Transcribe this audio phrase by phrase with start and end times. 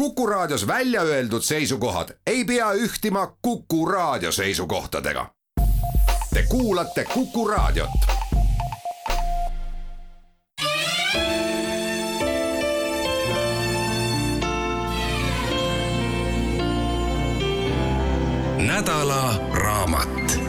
[0.00, 5.26] Kuku Raadios välja öeldud seisukohad ei pea ühtima Kuku Raadio seisukohtadega.
[6.34, 7.90] Te kuulate Kuku Raadiot.
[18.58, 20.40] nädala raamat.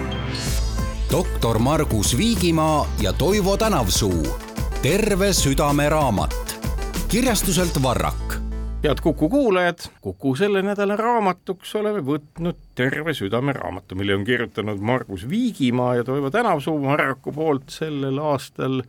[1.11, 4.39] doktor Margus Viigimaa ja Toivo Tänavsuu.
[4.81, 6.61] terve südame raamat
[7.07, 8.40] kirjastuselt Varrak
[8.83, 14.81] head Kuku kuulajad, Kuku selle nädala raamatuks oleme võtnud Terve südame raamatu, mille on kirjutanud
[14.81, 18.81] Margus Viigimaa ja Toivo Tänavsuu Marraku poolt sellel aastal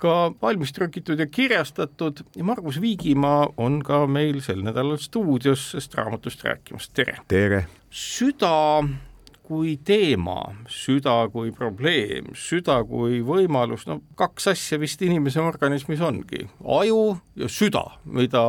[0.00, 5.94] ka valmis trükitud ja kirjastatud ja Margus Viigimaa on ka meil sel nädalal stuudios sellest
[5.94, 7.20] raamatust rääkimas, tere!
[7.28, 7.64] tere!
[7.90, 8.82] süda
[9.50, 10.38] kui teema,
[10.70, 16.44] süda kui probleem, süda kui võimalus, no kaks asja vist inimese organismis ongi,
[16.78, 18.44] aju ja süda, mida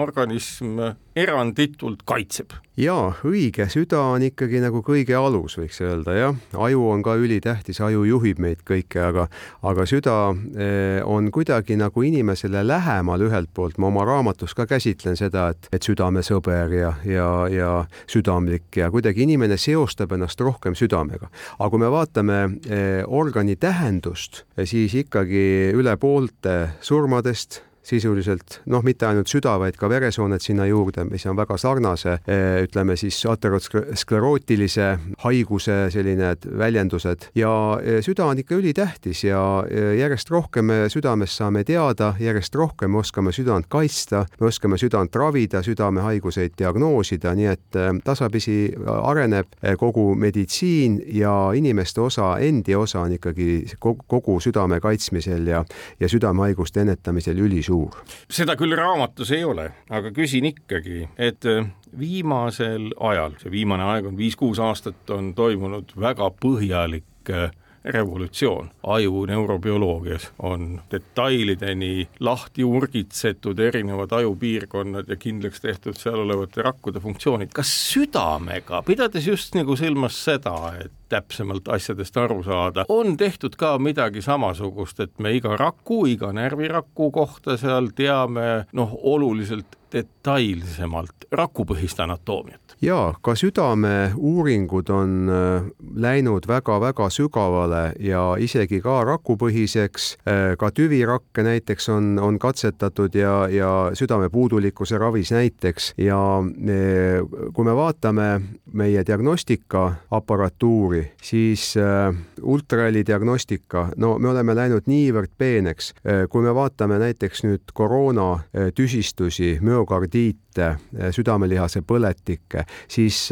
[0.00, 0.80] organism
[1.16, 2.52] eranditult kaitseb.
[2.76, 7.80] jaa, õige, süda on ikkagi nagu kõige alus, võiks öelda jah, aju on ka ülitähtis,
[7.80, 9.24] aju juhib meid kõike, aga
[9.64, 10.16] aga süda
[10.60, 15.70] eh, on kuidagi nagu inimesele lähemal ühelt poolt, ma oma raamatus ka käsitlen seda, et,
[15.72, 17.70] et südamesõber ja, ja, ja
[18.12, 21.30] südamlik ja kuidagi inimene seostab ennast rohkem südamega.
[21.56, 29.06] aga kui me vaatame eh, organi tähendust, siis ikkagi üle poolte surmadest sisuliselt noh, mitte
[29.06, 34.88] ainult süda, vaid ka veresooned sinna juurde, mis on väga sarnase, eh, ütleme siis aterosklerootilise
[35.22, 37.28] haiguse selline väljendused.
[37.38, 42.54] Ja eh, süda on ikka ülitähtis ja eh, järjest rohkem me südamest saame teada, järjest
[42.58, 48.56] rohkem me oskame südant kaitsta, me oskame südant ravida, südamehaiguseid diagnoosida, nii et tasapisi
[48.86, 55.62] areneb kogu meditsiin ja inimeste osa, endi osa on ikkagi kogu, südame kaitsmisel ja,
[56.00, 58.00] ja südamehaiguste ennetamisel ülisuur suur.
[58.30, 64.10] seda küll raamatus ei ole, aga küsin ikkagi, et äh, viimasel ajal, see viimane aeg
[64.10, 67.50] on viis-kuus aastat, on toimunud väga põhjalik äh,
[67.86, 77.00] revolutsioon aju neurobioloogias on detailideni lahti urgitsetud erinevad ajupiirkonnad ja kindlaks tehtud seal olevate rakkude
[77.00, 77.52] funktsioonid.
[77.54, 83.76] kas südamega, pidades just nagu silmas seda, et täpsemalt asjadest aru saada, on tehtud ka
[83.78, 92.00] midagi samasugust, et me iga raku, iga närviraku kohta seal teame noh, oluliselt detailsemalt rakupõhist
[92.02, 92.66] anatoomiat?
[92.82, 95.64] jaa, ka südameuuringud on äh,
[95.96, 103.48] läinud väga-väga sügavale ja isegi ka rakupõhiseks, äh, ka tüvirakke näiteks on, on katsetatud ja,
[103.48, 105.94] ja südamepuudulikkuse ravis näiteks.
[105.98, 107.24] Ja äh,
[107.54, 108.40] kui me vaatame
[108.72, 115.92] meie diagnostikaapparatuuri, kultuuri, siis äh, ultraheli diagnostika, no me oleme läinud niivõrd peeneks.
[116.06, 120.76] Äh, kui me vaatame näiteks nüüd koroona äh, tüsistusi, müokardiite,
[121.12, 123.28] südamelihase põletikke, siis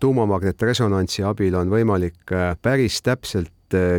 [0.00, 2.32] tuumamagnetresonantsi abil on võimalik
[2.62, 3.52] päris täpselt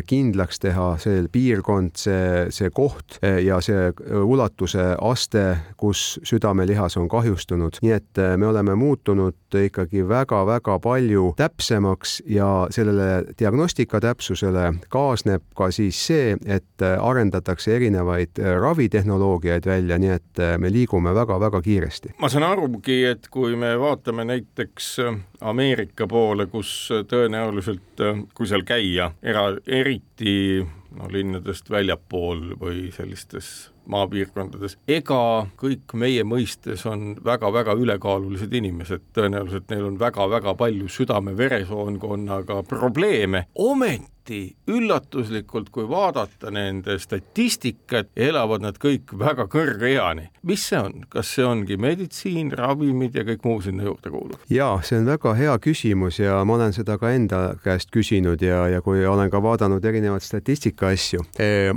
[0.08, 5.44] kindlaks teha see piirkond, see, see koht äh, ja see äh, ulatuse aste,
[5.80, 13.24] kus südamelihas on kahjustunud, nii et me oleme muutunud ikkagi väga-väga palju täpsemaks ja sellele
[13.40, 21.14] diagnostika täpsusele kaasneb ka siis see, et arendatakse erinevaid ravitehnoloogiaid välja, nii et me liigume
[21.16, 22.16] väga-väga kiiresti.
[22.20, 24.96] ma saan arugi, et kui me vaatame näiteks
[25.42, 28.02] Ameerika poole, kus tõenäoliselt,
[28.36, 30.66] kui seal käia, era, eriti
[30.98, 39.70] no linnadest väljapool või sellistes maapiirkondades, ega kõik meie mõistes on väga-väga ülekaalulised inimesed, tõenäoliselt
[39.72, 48.78] neil on väga-väga palju südame-veresoonkonnaga probleeme, ometi eriti üllatuslikult, kui vaadata nende statistikat, elavad nad
[48.78, 50.30] kõik väga kõrge eani.
[50.44, 54.40] mis see on, kas see ongi meditsiin, ravimid ja kõik muu sinna juurde kuuluv?
[54.50, 58.68] jaa, see on väga hea küsimus ja ma olen seda ka enda käest küsinud ja,
[58.70, 61.26] ja kui olen ka vaadanud erinevaid statistika asju.
[61.40, 61.74] E,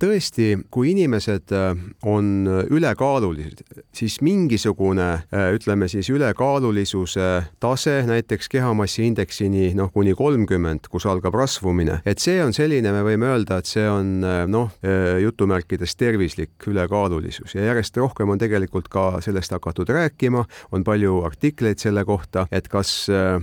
[0.00, 1.64] tõesti, kui inimesed e,
[2.06, 7.28] on ülekaalulised, siis mingisugune e, ütleme siis ülekaalulisuse
[7.60, 13.02] tase näiteks kehamassi indeksini noh, kuni kolmkümmend, kus algab rasvumine, et see on selline, me
[13.06, 18.40] võime öelda, et see on äh, noh, äh, jutumärkides tervislik ülekaalulisus ja järjest rohkem on
[18.40, 23.38] tegelikult ka sellest hakatud rääkima, on palju artikleid selle kohta, et kas äh,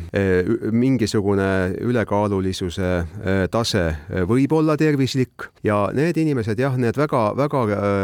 [0.71, 1.50] mingisugune
[1.83, 2.91] ülekaalulisuse
[3.51, 3.83] tase
[4.27, 5.47] võib olla tervislik.
[5.63, 7.61] Ja need inimesed jah, need väga-väga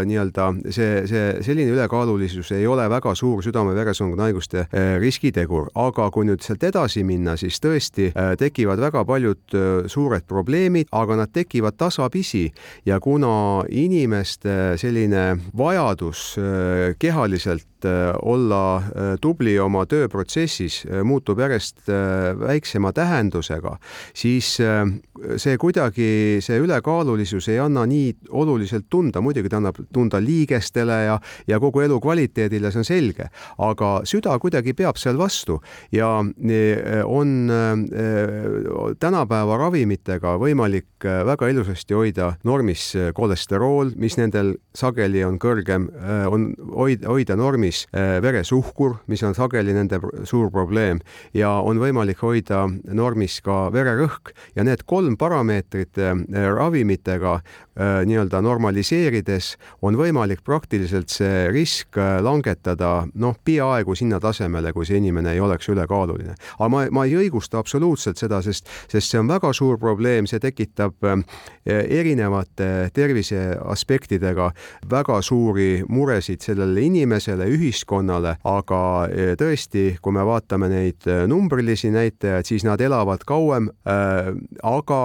[0.07, 4.65] nii-öelda see, see selline ülekaalulisus ei ole väga suur südame-veresoonkonna haiguste
[5.01, 8.09] riskitegur, aga kui nüüd sealt edasi minna, siis tõesti
[8.39, 9.57] tekivad väga paljud
[9.91, 12.47] suured probleemid aga nad tekivad tasapisi.
[12.85, 17.87] Ja kuna inimeste selline vajadus äh, kehaliselt et
[18.21, 18.81] olla
[19.21, 21.87] tubli oma tööprotsessis muutub järjest
[22.39, 23.77] väiksema tähendusega,
[24.13, 30.99] siis see kuidagi, see ülekaalulisus ei anna nii oluliselt tunda, muidugi ta annab tunda liigestele
[31.05, 31.17] ja,
[31.47, 33.29] ja kogu elukvaliteedile, see on selge,
[33.63, 35.59] aga süda kuidagi peab seal vastu
[35.95, 37.35] ja on
[38.99, 45.87] tänapäeva ravimitega võimalik väga ilusasti hoida normis kolesterool, mis nendel sageli on kõrgem,
[46.29, 51.01] on hoida, hoida normis veresuhkur, mis on sageli nende suur probleem
[51.33, 55.99] ja on võimalik hoida normis ka vererõhk ja need kolm parameetrit
[56.59, 57.39] ravimitega
[57.79, 59.53] nii-öelda normaliseerides
[59.87, 65.69] on võimalik praktiliselt see risk langetada noh, peaaegu sinna tasemele, kui see inimene ei oleks
[65.71, 66.35] ülekaaluline.
[66.57, 70.41] aga ma, ma ei õigusta absoluutselt seda, sest, sest see on väga suur probleem, see
[70.43, 70.99] tekitab
[71.65, 74.51] erinevate tervise aspektidega
[74.89, 78.81] väga suuri muresid sellele inimesele, ühiskonnale, aga
[79.39, 84.31] tõesti, kui me vaatame neid numbrilisi näitajaid, siis nad elavad kauem äh,,
[84.63, 85.01] aga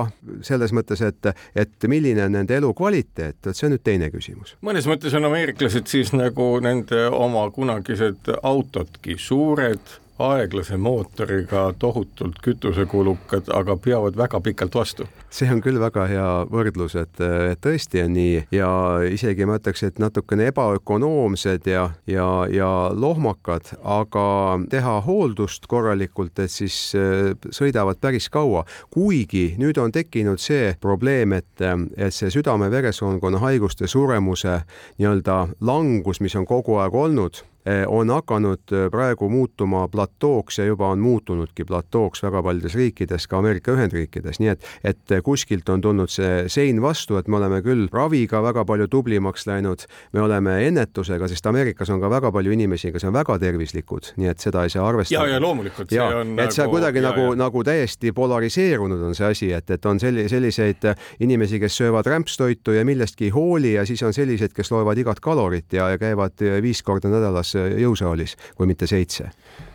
[0.47, 4.56] selles mõttes, et, et milline on nende elukvaliteet, vot see on nüüd teine küsimus.
[4.65, 13.51] mõnes mõttes on ameeriklased siis nagu nende oma kunagised autodki, suured aeglase mootoriga, tohutult kütusekulukad,
[13.55, 15.09] aga peavad väga pikalt vastu.
[15.34, 18.69] See on küll väga hea võrdlus, et, et tõesti on nii ja
[19.10, 24.26] isegi ma ütleks, et natukene ebaökonoomsed ja, ja, ja lohmakad, aga
[24.70, 28.64] teha hooldust korralikult, et siis äh, sõidavad päris kaua.
[28.94, 31.50] kuigi nüüd on tekkinud see probleem, et,
[31.96, 34.60] et see südame-veresoonkonna haiguste suremuse
[34.98, 40.64] nii-öelda langus, mis on kogu aeg olnud Eh, on hakanud eh, praegu muutuma platooks ja
[40.64, 45.82] juba on muutunudki platooks väga paljudes riikides, ka Ameerika Ühendriikides, nii et, et kuskilt on
[45.85, 50.59] tulnud see sein vastu, et me oleme küll raviga väga palju tublimaks läinud, me oleme
[50.69, 54.65] ennetusega, sest Ameerikas on ka väga palju inimesi, kes on väga tervislikud, nii et seda
[54.65, 55.25] ei saa arvestada.
[55.25, 55.93] ja, ja loomulikult.
[55.94, 59.87] ja, et nagu, see kuidagi ja, nagu, nagu täiesti polariseerunud on see asi, et, et
[59.91, 60.88] on selli-, selliseid
[61.25, 65.20] inimesi, kes söövad rämpstoitu ja millestki ei hooli ja siis on selliseid, kes loevad igat
[65.25, 69.31] kalorit ja, ja käivad viis korda nädalas jõusaalis, kui mitte seitse.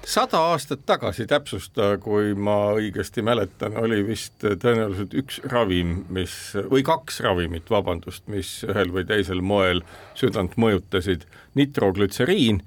[0.05, 6.33] sada aastat tagasi täpsusta, kui ma õigesti mäletan, oli vist tõenäoliselt üks ravim, mis
[6.71, 9.83] või kaks ravimit, vabandust, mis ühel või teisel moel
[10.19, 11.25] südant mõjutasid,
[11.59, 12.61] nitroglütseriin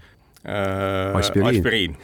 [0.44, 1.96] äh,, aspiriin, aspiriin.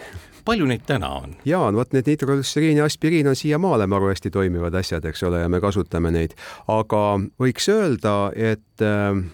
[0.48, 1.34] Palju neid täna on?
[1.48, 5.48] jaa, vot need nitroglütseriin ja aspiriin on siiamaale maru hästi toimivad asjad, eks ole, ja
[5.52, 6.36] me kasutame neid,
[6.72, 7.02] aga
[7.40, 9.24] võiks öelda, et äh,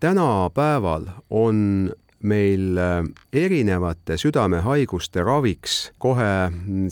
[0.00, 1.90] tänapäeval on
[2.20, 3.02] meil äh,
[3.44, 6.30] erinevate südamehaiguste raviks kohe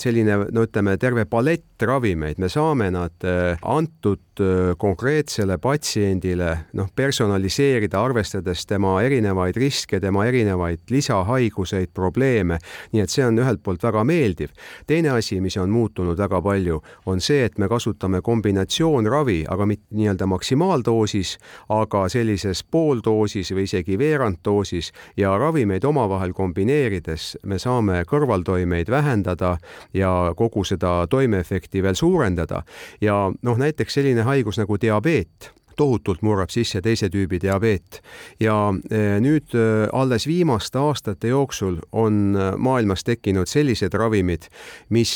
[0.03, 6.89] selline, no ütleme, terve palett ravimeid, me saame nad äh, antud äh, konkreetsele patsiendile noh,
[6.97, 12.59] personaliseerida, arvestades tema erinevaid riske, tema erinevaid lisahaiguseid, probleeme.
[12.93, 14.51] nii et see on ühelt poolt väga meeldiv.
[14.87, 19.87] teine asi, mis on muutunud väga palju, on see, et me kasutame kombinatsioonravi, aga mitte
[19.95, 21.37] nii-öelda maksimaaldoosis,
[21.69, 29.57] aga sellises pooldoosis või isegi veeranddoosis ja ravimeid omavahel kombineerides me saame kõrvaltoimeid vähendada
[29.95, 32.63] ja kogu seda toimeefekti veel suurendada.
[33.01, 38.01] ja noh, näiteks selline haigus nagu diabeet tohutult murrab sisse teise tüübi diabeet
[38.41, 38.57] ja
[38.91, 39.65] e, nüüd e,
[39.97, 44.49] alles viimaste aastate jooksul on e, maailmas tekkinud sellised ravimid,
[44.93, 45.13] mis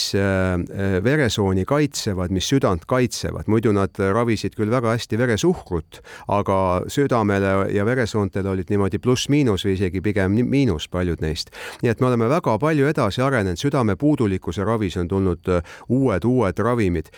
[1.05, 6.01] veresooni kaitsevad, mis südant kaitsevad, muidu nad ravisid küll väga hästi veresuhkrut,
[6.33, 6.59] aga
[6.91, 11.53] südamele ja veresoontele olid niimoodi pluss-miinus või isegi pigem miinus paljud neist.
[11.83, 15.53] nii et me oleme väga palju edasi arenenud, südame puudulikkuse ravis on tulnud
[15.89, 17.11] uued, uued ravimid.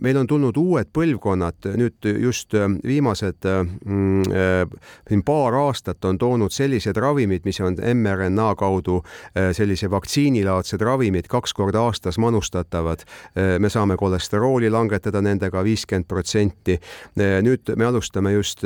[0.00, 2.54] meil on tulnud uued põlvkonnad nüüd just
[2.84, 3.44] viimased
[3.84, 4.66] mm, äh,
[5.08, 11.28] siin paar aastat on toonud sellised ravimid, mis on mRNA kaudu äh, sellise vaktsiinilaadsed ravimid,
[11.30, 13.04] kaks korda aastas manustatavad.
[13.36, 16.78] Äh, me saame kolesterooli langetada nendega viiskümmend protsenti.
[17.16, 18.62] nüüd me alustame just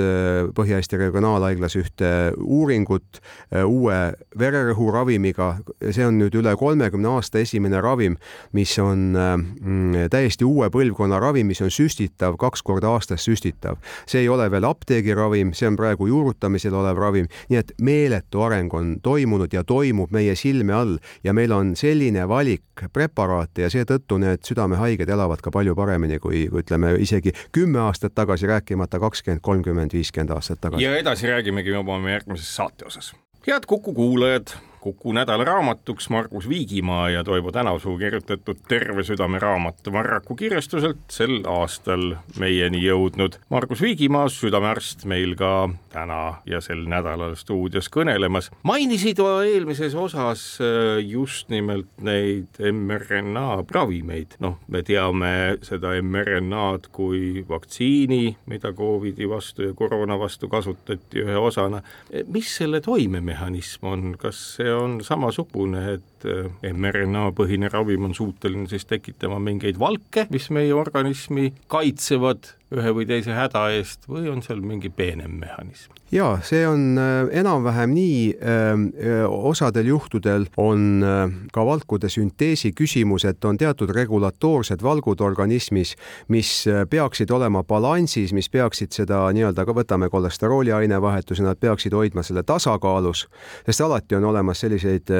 [0.56, 3.20] Põhja-Eesti Regionaalhaiglas ühte uuringut
[3.64, 3.96] uue
[4.38, 5.48] vererõhuravimiga,
[5.90, 8.16] see on nüüd üle kolmekümne aasta esimene ravim,
[8.56, 14.24] mis on mm, täiesti uue põlvkonna ravim, mis on süstitav, kaks korda aastas süstitav see
[14.24, 18.96] ei ole veel apteegiravim, see on praegu juurutamisel olev ravim, nii et meeletu areng on
[19.02, 24.44] toimunud ja toimub meie silme all ja meil on selline valik preparaate ja seetõttu need
[24.46, 29.94] südamehaiged elavad ka palju paremini kui, kui ütleme isegi kümme aastat tagasi, rääkimata kakskümmend, kolmkümmend,
[29.96, 30.84] viiskümmend aastat tagasi.
[30.84, 33.14] ja edasi räägimegi juba oma järgmises saate osas.
[33.46, 40.34] head Kuku kuulajad Kuku nädalaraamatuks Margus Viigimaa ja Toivo Tänavsuu kirjutatud Terve südame raamat Varraku
[40.34, 43.40] kirjastuselt sel aastal meieni jõudnud.
[43.50, 45.50] Margus Viigimaa, südamearst, meil ka
[45.90, 48.52] täna ja sel nädalal stuudios kõnelemas.
[48.62, 55.32] mainisid eelmises osas äh, just nimelt neid mRNA ravimeid, noh, me teame
[55.66, 61.82] seda mRNA-d kui vaktsiini, mida Covidi vastu ja koroona vastu kasutati ühe osana.
[62.30, 68.68] mis selle toimemehhanism on, kas see on samasugune, et äh, mRNA põhine ravim on suuteline
[68.70, 74.42] siis tekitama mingeid valke, mis meie organismi kaitsevad ühe või teise häda eest või on
[74.42, 75.92] seal mingi peenem mehhanism?
[76.12, 82.70] ja see on äh, enam-vähem nii, ähm, äh, osadel juhtudel on äh, ka valkude sünteesi
[82.72, 85.96] küsimus, et on teatud regulatoorsed valgud organismis,
[86.28, 86.50] mis
[86.90, 93.26] peaksid olema balansis, mis peaksid seda nii-öelda, võtame kolesterooli ainevahetuse, nad peaksid hoidma selle tasakaalus,
[93.66, 95.10] sest alati on olemas selliseid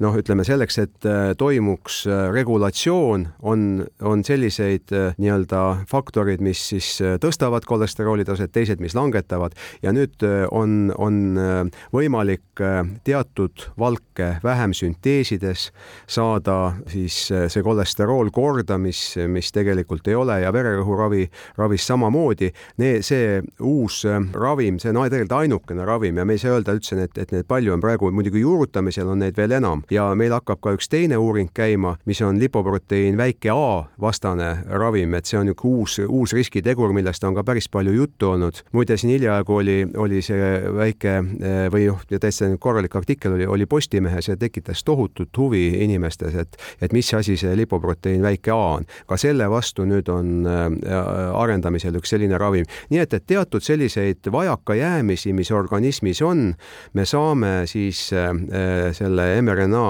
[0.00, 1.08] noh, ütleme selleks, et
[1.38, 6.81] toimuks regulatsioon, on, on selliseid nii-öelda faktorid, mis siis
[7.22, 9.54] tõstavad kolesterooli taset, teised, mis langetavad.
[9.82, 15.70] Ja nüüd Äh, on, on äh, võimalik äh, teatud valke vähem sünteesides
[16.06, 21.26] saada siis see kolesterool korda, mis, mis tegelikult ei ole ja vererõhuravi,
[21.58, 22.52] ravis samamoodi.
[23.00, 27.18] see uus ravim, see on tegelikult ainukene ravim ja me ei saa öelda üldse, et,
[27.18, 27.80] et neid palju on.
[27.80, 29.82] Praegu, muidugi juurutamisel on neid veel enam.
[29.90, 35.14] Ja meil hakkab ka üks teine uuring käima, mis on lipoproteiin väike A vastane ravim,
[35.14, 38.62] et see on niisugune uus, uus riskitegur, millest on ka päris palju juttu olnud.
[38.72, 43.46] muide, siin hiljaaegu oli, oli oli see väike eh, või noh, täitsa korralik artikkel oli,
[43.46, 48.60] oli Postimehes ja tekitas tohutut huvi inimestes, et, et mis asi see lipoproteiin väike A
[48.78, 48.86] on.
[49.08, 50.66] ka selle vastu nüüd on eh,
[51.38, 52.68] arendamisel üks selline ravim.
[52.90, 56.52] nii et, et teatud selliseid vajakajäämisi, mis organismis on,
[56.92, 59.86] me saame siis eh, selle mRNA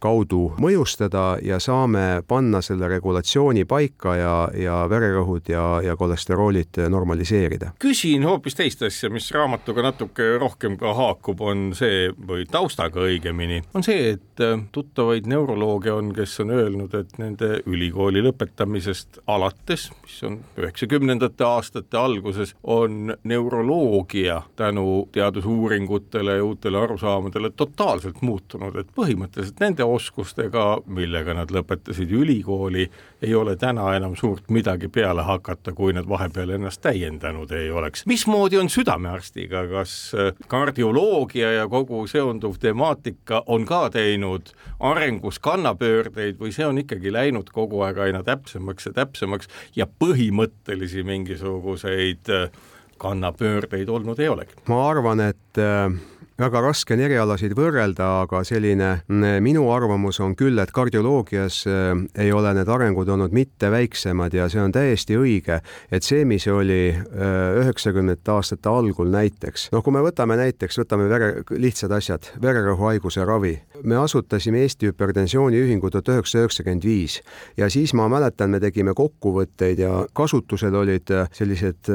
[0.00, 7.72] kaudu mõjustada ja saame panna selle regulatsiooni paika ja, ja vererõhud ja, ja kolesteroolid normaliseerida.
[7.82, 13.62] küsin hoopis teist asja, mis raamatuga natuke rohkem ka haakub, on see või taustaga õigemini,
[13.74, 19.88] on see, et äh, tuttavaid neurolooge on, kes on öelnud, et nende ülikooli lõpetamisest alates,
[20.02, 28.92] mis on üheksakümnendate aastate alguses, on neuroloogia tänu teadusuuringutele ja uutele arusaamadele totaalselt muutunud, et
[28.96, 32.86] põhimõtteliselt nende oskustega, millega nad lõpetasid ülikooli,
[33.22, 38.06] ei ole täna enam suurt midagi peale hakata, kui nad vahepeal ennast täiendanud ei oleks.
[38.06, 46.40] mismoodi on südamearstiga, kas äh, kardioloogia ja kogu seonduv temaatika on ka teinud arengus kannapöördeid
[46.40, 52.50] või see on ikkagi läinud kogu aeg aina täpsemaks ja täpsemaks ja põhimõttelisi mingisuguseid äh,
[52.98, 54.60] kannapöördeid olnud ei olegi?
[54.68, 60.34] ma arvan, et äh väga raske on erialasid võrrelda, aga selline mm, minu arvamus on
[60.36, 65.16] küll, et kardioloogias äh, ei ole need arengud olnud mitte väiksemad ja see on täiesti
[65.16, 70.80] õige, et see, mis oli äh, üheksakümnendate aastate algul näiteks, noh, kui me võtame näiteks,
[70.82, 73.54] võtame vere, lihtsad asjad, vererõhuhaiguse ravi.
[73.84, 77.20] me asutasime Eesti Hüpertensiooni Ühingu tuhat üheksasada üheksakümmend viis
[77.56, 81.88] ja siis ma mäletan, me tegime kokkuvõtteid ja kasutusel olid äh, sellised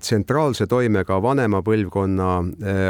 [0.00, 2.32] tsentraalse toimega vanema põlvkonna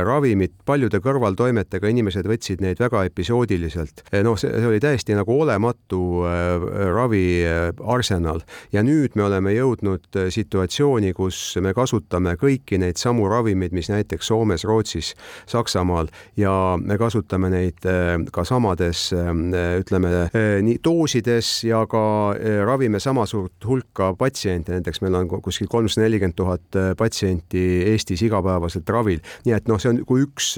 [0.05, 4.03] ravimid, palju paljude kõrvaltoimetega inimesed võtsid neid väga episoodiliselt.
[4.13, 11.15] Eh, noh, see oli täiesti nagu olematu äh, raviarsenal ja nüüd me oleme jõudnud situatsiooni,
[11.17, 15.15] kus me kasutame kõiki neid samu ravimeid, mis näiteks Soomes, Rootsis,
[15.49, 17.81] Saksamaal ja me kasutame neid
[18.35, 22.35] ka samades ütleme nii doosides ja ka
[22.67, 27.65] ravime sama suurt hulka patsiente, näiteks meil on kuskil kolmsada nelikümmend tuhat patsienti
[27.95, 30.55] Eestis igapäevaselt ravil, nii et noh, see on kui üks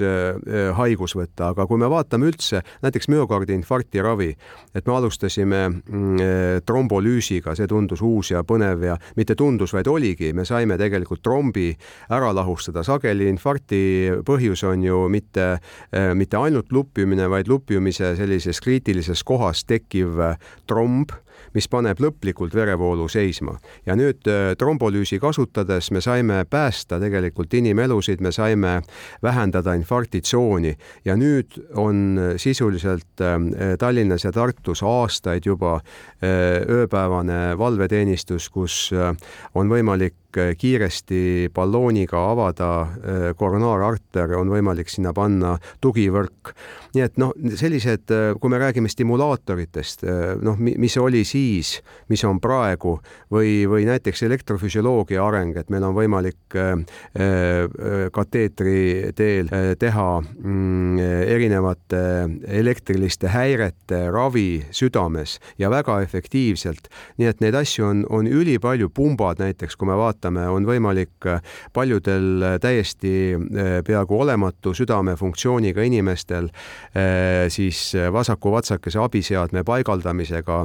[0.77, 4.29] haigus võtta, aga kui me vaatame üldse näiteks müokardi infarkti ravi,
[4.75, 9.89] et me alustasime mm, äh, trombolüüsiga, see tundus uus ja põnev ja mitte tundus, vaid
[9.91, 11.69] oligi, me saime tegelikult trombi
[12.13, 12.83] ära lahustada.
[12.83, 13.81] sageli infarkti
[14.27, 15.47] põhjus on ju mitte,
[15.91, 20.21] äh, mitte ainult lupjumine, vaid lupjumise sellises kriitilises kohas tekkiv
[20.67, 21.11] tromb
[21.55, 23.57] mis paneb lõplikult verevoolu seisma.
[23.85, 28.81] ja nüüd äh, trombolüüsi kasutades me saime päästa tegelikult inimelusid, me saime
[29.23, 29.73] vähendada
[30.07, 38.91] infarktitsooni ja nüüd on sisuliselt äh, Tallinnas ja Tartus aastaid juba äh, ööpäevane valveteenistus, kus
[39.55, 42.69] on võimalik kiiresti ballooniga avada
[43.37, 46.53] koronaararter, on võimalik sinna panna tugivõrk.
[46.95, 50.03] nii et noh, sellised, kui me räägime stimulaatoritest,
[50.41, 51.77] noh, mis oli siis,
[52.09, 52.97] mis on praegu
[53.31, 56.57] või, või näiteks elektrofüsioloogia areng, et meil on võimalik
[58.13, 62.01] kateetri teel teha mm, erinevate
[62.47, 66.89] elektriliste häirete ravi südames ja väga efektiivselt.
[67.17, 71.41] nii et neid asju on, on ülipalju, pumbad näiteks, kui me vaatame, on võimalik äh,
[71.73, 76.49] paljudel äh, täiesti äh, peaaegu olematu südamefunktsiooniga inimestel
[77.49, 80.55] siis vasaku vatsakese abiseadme paigaldamisega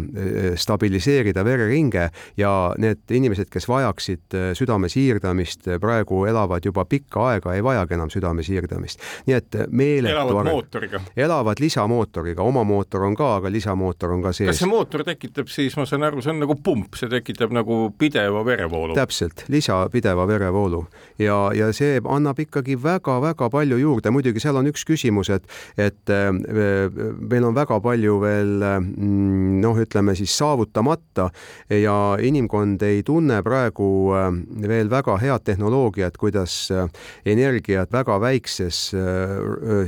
[0.57, 7.65] stabiliseerida vereringe ja need inimesed, kes vajaksid südame siirdamist, praegu elavad juba pikka aega, ei
[7.65, 9.03] vajagi enam südame siirdamist.
[9.27, 11.03] nii et meeletu elavad mootoriga.
[11.17, 14.53] elavad lisamootoriga, oma mootor on ka, aga lisamootor on ka sees.
[14.53, 17.83] kas see mootor tekitab siis, ma saan aru, see on nagu pump, see tekitab nagu
[17.99, 18.97] pideva verevoolu.
[18.99, 20.85] täpselt, lisapideva verevoolu.
[21.19, 25.47] Ja, ja see annab ikkagi väga-väga palju juurde, muidugi seal on üks küsimus, et,
[25.81, 31.29] et äh, meil on väga palju veel mm, noh, ütleme siis saavutamata
[31.73, 34.29] ja inimkond ei tunne praegu äh,
[34.69, 36.89] veel väga head tehnoloogiat, kuidas äh,
[37.27, 38.79] energiat väga väikses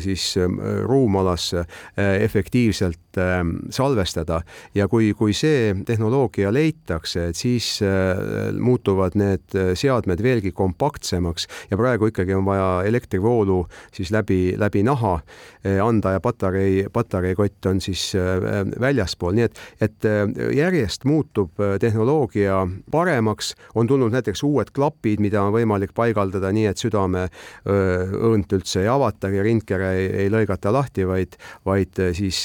[0.02, 0.24] siis
[0.86, 1.50] ruumalas
[1.96, 3.18] efektiivselt
[3.74, 4.40] salvestada.
[4.74, 7.78] Ja kui, kui see tehnoloogia leitakse, et siis
[8.58, 14.82] muutuvad need äh, seadmed veelgi kompaktsemaks ja praegu ikkagi on vaja elektrivoolu siis läbi, läbi
[14.86, 18.12] naha äh, anda ja patarei, patareikott on siis
[18.80, 20.06] väljaspool, nii et, et
[20.54, 22.60] järjest muutub tehnoloogia
[22.90, 27.26] paremaks, on tulnud näiteks uued klapid, mida on võimalik paigaldada nii, et südame
[27.64, 31.36] õõnt üldse ei avatagi, rindkere ei, ei lõigata lahti, vaid,
[31.66, 32.44] vaid siis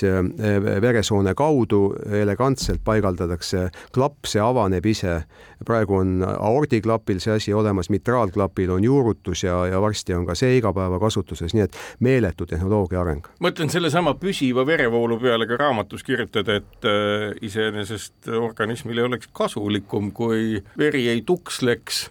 [0.82, 1.82] veresoone kaudu
[2.22, 5.22] elegantselt paigaldatakse klapp, see avaneb ise.
[5.66, 10.58] Praegu on aordiklapil see asi olemas, mitraalklapil on juurutus ja, ja varsti on ka see
[10.60, 13.28] igapäevakasutuses, nii et meeletu tehnoloogia areng.
[13.44, 20.64] mõtlen sellesama püsiva verevoolu peale ka raamatus kirjutad, et äh, iseenesest organismile oleks kasulikum, kui
[20.78, 22.08] veri ei tuksleks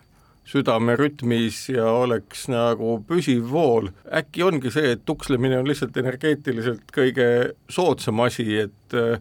[0.48, 3.90] südame rütmis ja oleks nagu püsiv vool.
[4.20, 7.28] äkki ongi see, et tukslemine on lihtsalt energeetiliselt kõige
[7.68, 9.20] soodsam asi, et äh,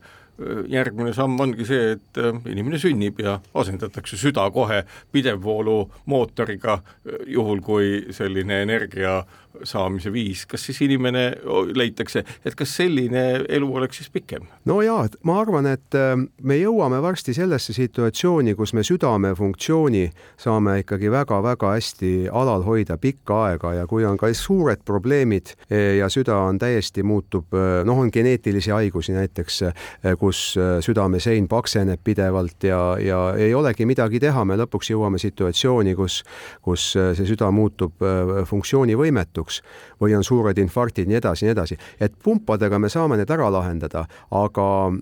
[0.69, 7.19] järgmine samm ongi see, et äh, inimene sünnib ja asendatakse süda kohe pidevvoolu mootoriga, äh,
[7.33, 9.23] juhul kui selline energia
[9.65, 11.31] saamise viis, kas siis inimene,
[11.73, 14.45] leitakse, et kas selline elu oleks siis pikem?
[14.69, 16.13] no jaa, ma arvan, et äh,
[16.43, 20.05] me jõuame varsti sellesse situatsiooni, kus me südame funktsiooni
[20.37, 25.97] saame ikkagi väga-väga hästi alal hoida pikka aega ja kui on ka suured probleemid e,
[25.97, 27.55] ja süda on täiesti muutub,
[27.87, 30.43] noh, on geneetilisi haigusi näiteks, e, kus
[30.85, 36.21] südamesein pakseneb pidevalt ja, ja ei olegi midagi teha, me lõpuks jõuame situatsiooni, kus,
[36.61, 38.05] kus see süda muutub
[38.47, 39.61] funktsioonivõimetuks surnuks
[39.99, 41.77] või on suured infarktid, nii edasi, nii edasi.
[41.99, 44.93] et pumpadega me saame need ära lahendada, aga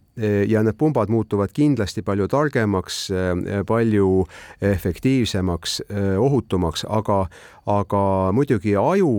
[0.48, 3.12] ja need pumbad muutuvad kindlasti palju targemaks,
[3.68, 4.26] palju
[4.62, 5.82] efektiivsemaks,
[6.20, 7.28] ohutumaks, aga,
[7.66, 9.12] aga muidugi aju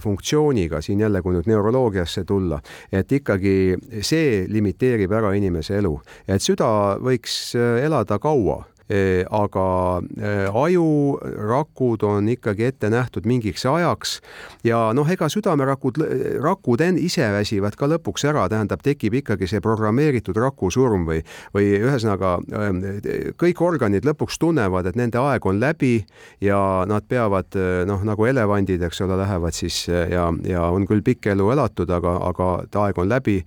[0.00, 2.60] funktsiooniga siin jälle, kui nüüd neuroloogiasse tulla,
[2.92, 6.70] et ikkagi see limiteerib ära inimese elu, et süda
[7.04, 9.66] võiks elada kaua aga
[10.52, 14.18] ajurakud on ikkagi ette nähtud mingiks ajaks
[14.64, 16.02] ja noh, ega südamerakud,
[16.44, 21.22] rakud ise väsivad ka lõpuks ära, tähendab, tekib ikkagi see programmeeritud rakusurm või,
[21.56, 22.36] või ühesõnaga
[23.40, 25.96] kõik organid lõpuks tunnevad, et nende aeg on läbi
[26.44, 27.56] ja nad peavad
[27.88, 32.18] noh, nagu elevandid, eks ole, lähevad siis ja, ja on küll pikk elu elatud, aga,
[32.28, 33.40] aga aeg on läbi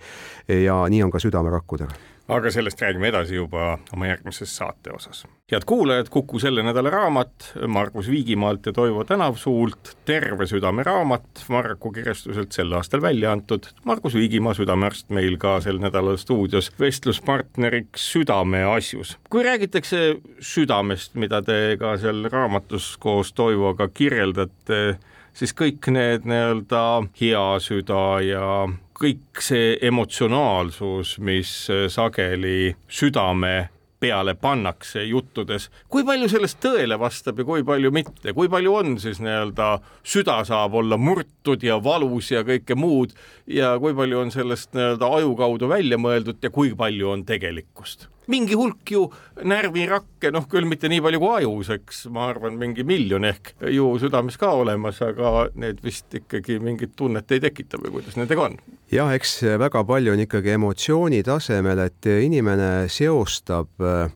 [0.49, 5.25] ja nii on ka südamerakkudega aga sellest räägime edasi juba oma järgmises saate osas.
[5.51, 11.91] head kuulajad, Kuku selle nädala raamat Margus Viigimaalt ja Toivo Tänavsuult Terve südame raamat Marraku
[11.91, 13.69] kirjastuselt sel aastal välja antud.
[13.85, 19.17] Margus Viigimaa, südamearst, meil ka sel nädalal stuudios vestluspartneriks südameasjus.
[19.29, 24.97] kui räägitakse südamest, mida te ka seal raamatus koos Toivoga kirjeldate,
[25.33, 26.83] siis kõik need nii-öelda
[27.21, 31.51] hea süda ja kõik see emotsionaalsus, mis
[31.93, 38.49] sageli südame peale pannakse juttudes, kui palju sellest tõele vastab ja kui palju mitte, kui
[38.49, 39.69] palju on siis nii-öelda
[40.05, 43.15] süda saab olla murtud ja valus ja kõike muud
[43.49, 48.09] ja kui palju on sellest nii-öelda aju kaudu välja mõeldud ja kui palju on tegelikkust?
[48.27, 49.05] Mingi hulk ju
[49.47, 53.89] närvirakke, noh küll mitte nii palju kui ajus, eks ma arvan, mingi miljon ehk ju
[54.01, 58.57] südames ka olemas, aga need vist ikkagi mingit tunnet ei tekita või kuidas nendega on?
[58.91, 64.09] jah, eks väga palju on ikkagi emotsiooni tasemel, et inimene seostab äh,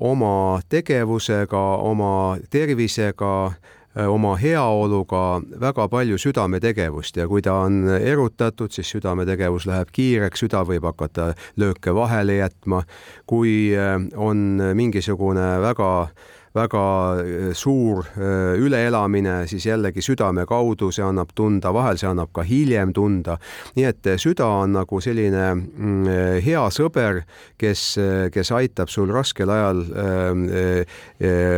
[0.00, 3.34] oma tegevusega, oma tervisega
[3.94, 10.64] oma heaoluga väga palju südametegevust ja kui ta on erutatud, siis südametegevus läheb kiireks, süda
[10.66, 12.82] võib hakata lööke vahele jätma.
[13.26, 15.90] kui äh, on mingisugune väga
[16.54, 22.30] väga äh, suur äh, üleelamine, siis jällegi südame kaudu, see annab tunda, vahel see annab
[22.34, 23.38] ka hiljem tunda.
[23.74, 27.24] nii et äh, süda on nagu selline mm, hea sõber,
[27.58, 27.82] kes,
[28.34, 31.00] kes aitab sul raskel ajal äh,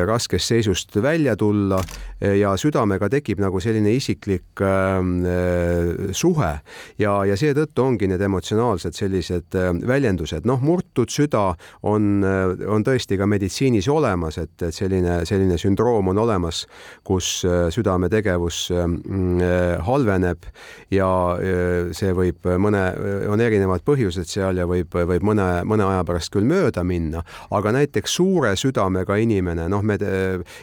[0.08, 1.80] raskest seisust välja tulla
[2.20, 6.52] ja südamega tekib nagu selline isiklik äh, suhe
[6.98, 9.56] ja, ja seetõttu ongi need emotsionaalsed sellised
[9.86, 11.50] väljendused, noh, murtud süda
[11.84, 16.64] on, on tõesti ka meditsiinis olemas, et, et see selline, selline sündroom on olemas,
[17.06, 20.46] kus äh, südametegevus mm, äh, halveneb
[20.94, 22.82] ja äh, see võib mõne,
[23.30, 27.74] on erinevad põhjused seal ja võib, võib mõne, mõne aja pärast küll mööda minna, aga
[27.76, 29.98] näiteks suure südamega inimene, noh, me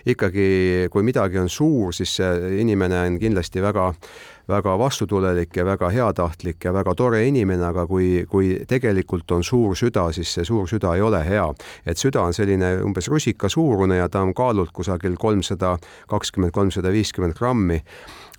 [0.10, 3.92] ikkagi, kui midagi on suur, siis see inimene on kindlasti väga
[4.48, 9.76] väga vastutulelik ja väga heatahtlik ja väga tore inimene, aga kui, kui tegelikult on suur
[9.76, 11.46] süda, siis see suur süda ei ole hea.
[11.86, 15.78] et süda on selline umbes rusikasuurune ja ta on kaalult kusagil kolmsada
[16.08, 17.82] kakskümmend, kolmsada viiskümmend grammi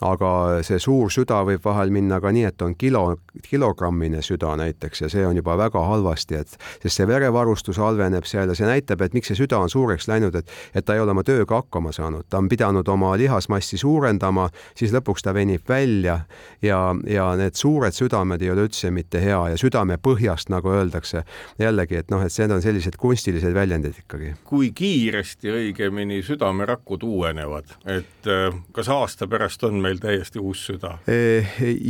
[0.02, 3.04] aga see suur süda võib vahel minna ka nii, et on kilo,
[3.46, 8.50] kilogrammine süda näiteks ja see on juba väga halvasti, et sest see verevarustus halveneb seal
[8.50, 11.14] ja see näitab, et miks see süda on suureks läinud, et, et ta ei ole
[11.14, 16.20] oma tööga hakkama saanud, ta on pidanud oma lihasmassi suurendama, siis lõpuks ta venib välja
[16.62, 21.22] ja, ja need suured südamed ei ole üldse mitte hea ja südame põhjast, nagu öeldakse
[21.62, 24.35] jällegi, et noh, et need on sellised kunstilised väljendid ikkagi.
[24.44, 30.97] kui kiiresti õigemini südamerakud uuenevad, et äh, kas aasta pärast on meil täiesti uus süda?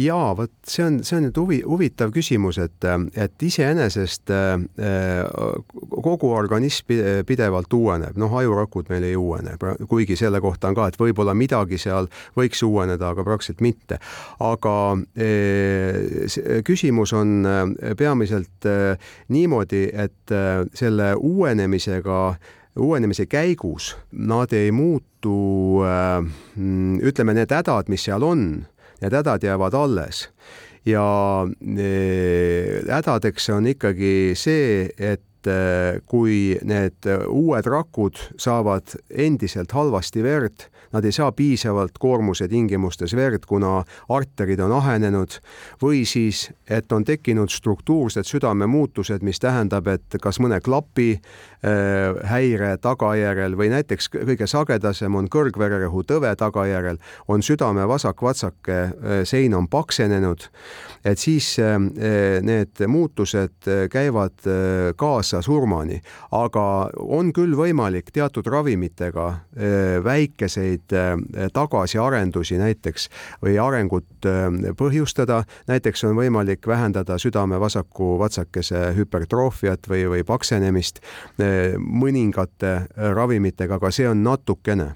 [0.04, 4.32] ja vot see on, see on nüüd huvi, huvitav küsimus, et, et iseenesest
[6.04, 6.92] kogu organism
[7.26, 9.56] pidevalt uueneb, noh, ajurakud meil ei uuene,
[9.88, 14.00] kuigi selle kohta on ka, et võib-olla midagi seal võiks uueneda, aga praktiliselt mitte.
[14.44, 14.74] aga
[16.66, 17.46] küsimus on
[17.98, 18.68] peamiselt
[19.34, 20.36] niimoodi, et
[20.74, 22.20] selle uuenemisega
[22.76, 26.24] uuenemise käigus nad ei muutu, äh,
[27.02, 28.64] ütleme, need hädad, mis seal on,
[29.02, 30.28] need hädad jäävad alles.
[30.86, 31.04] ja
[31.48, 40.68] äh, hädadeks on ikkagi see, et äh, kui need uued rakud saavad endiselt halvasti verd,
[40.94, 45.38] nad ei saa piisavalt koormuse tingimustes verd, kuna arterid on ahenenud
[45.82, 51.18] või siis, et on tekkinud struktuursed südamemuutused, mis tähendab, et kas mõne klapi
[51.64, 56.98] Äh, häire tagajärjel või näiteks kõige sagedasem on kõrgvererõhu tõve tagajärjel,
[57.32, 60.44] on südame vasak-vatsake äh, sein on paksenenud,
[61.08, 61.78] et siis äh,
[62.44, 64.44] need muutused käivad
[65.00, 66.02] kaasa surmani,
[66.36, 66.66] aga
[67.00, 69.30] on küll võimalik teatud ravimitega
[70.04, 70.83] väikeseid
[71.54, 73.08] tagasiarendusi näiteks
[73.42, 74.28] või arengut
[74.76, 81.00] põhjustada, näiteks on võimalik vähendada südame vasaku vatsakese hüpertroofiat või, või paksenemist
[81.78, 84.92] mõningate äh, ravimitega, aga see on natukene.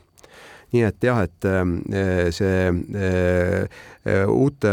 [0.69, 1.47] Nii et jah, et
[2.37, 2.57] see
[4.29, 4.71] uute,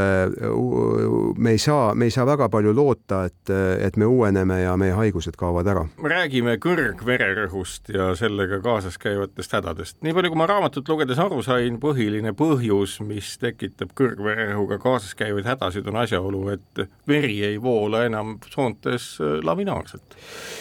[1.37, 4.95] me ei saa, me ei saa väga palju loota, et, et me uueneme ja meie
[4.97, 5.85] haigused kaovad ära.
[6.01, 9.97] räägime kõrgvererõhust ja sellega kaasas käivatest hädadest.
[10.05, 15.47] nii palju, kui ma raamatut lugedes aru sain, põhiline põhjus, mis tekitab kõrgvererõhuga kaasas käivaid
[15.49, 20.17] hädasid, on asjaolu, et veri ei voola enam soontes äh, laminaarselt,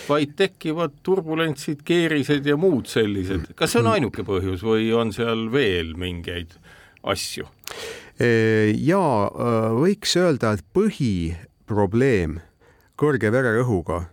[0.09, 3.53] vaid tekivad turbulentsid, keerised ja muud sellised.
[3.59, 6.57] kas see on ainuke põhjus või on seal veel mingeid
[7.03, 7.49] asju?
[8.19, 9.05] Ja
[9.75, 12.39] võiks öelda, et põhiprobleem
[13.01, 14.05] kõrge vererõhuga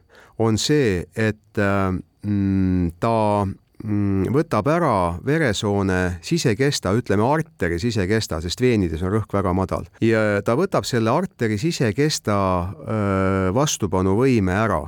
[0.41, 9.03] on see, et mm, ta mm, võtab ära veresoone sisekesta, ütleme arteri sisekesta, sest veenides
[9.05, 9.85] on rõhk väga madal.
[10.01, 12.39] Ja ta võtab selle arteri sisekesta
[13.53, 14.81] vastupanuvõime ära.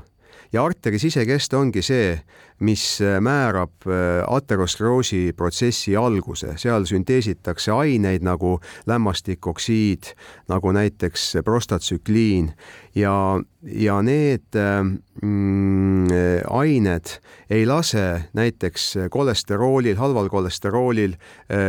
[0.53, 2.17] Ja arteri sisekest ongi see,
[2.63, 8.55] mis äh, määrab äh, ateroskleroosi protsessi alguse, seal sünteesitakse aineid nagu
[8.87, 10.13] lämmastikoksiid,
[10.51, 12.53] nagu näiteks prostatsükliin
[12.95, 14.83] ja, ja need, äh,
[15.21, 16.07] mm,
[16.49, 17.17] ained
[17.49, 21.13] ei lase näiteks kolesteroolil, halval kolesteroolil,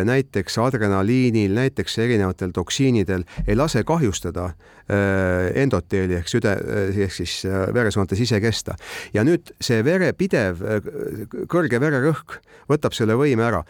[0.05, 4.51] näiteks adrenaliinil, näiteks erinevatel toksiinidel, ei lase kahjustada
[5.55, 6.55] endoteeli ehk süde,
[6.93, 7.43] ehk siis
[7.75, 8.75] veresoonte sisekesta.
[9.15, 10.61] ja nüüd see vere pidev
[11.49, 13.63] kõrge vererõhk võtab selle võime ära.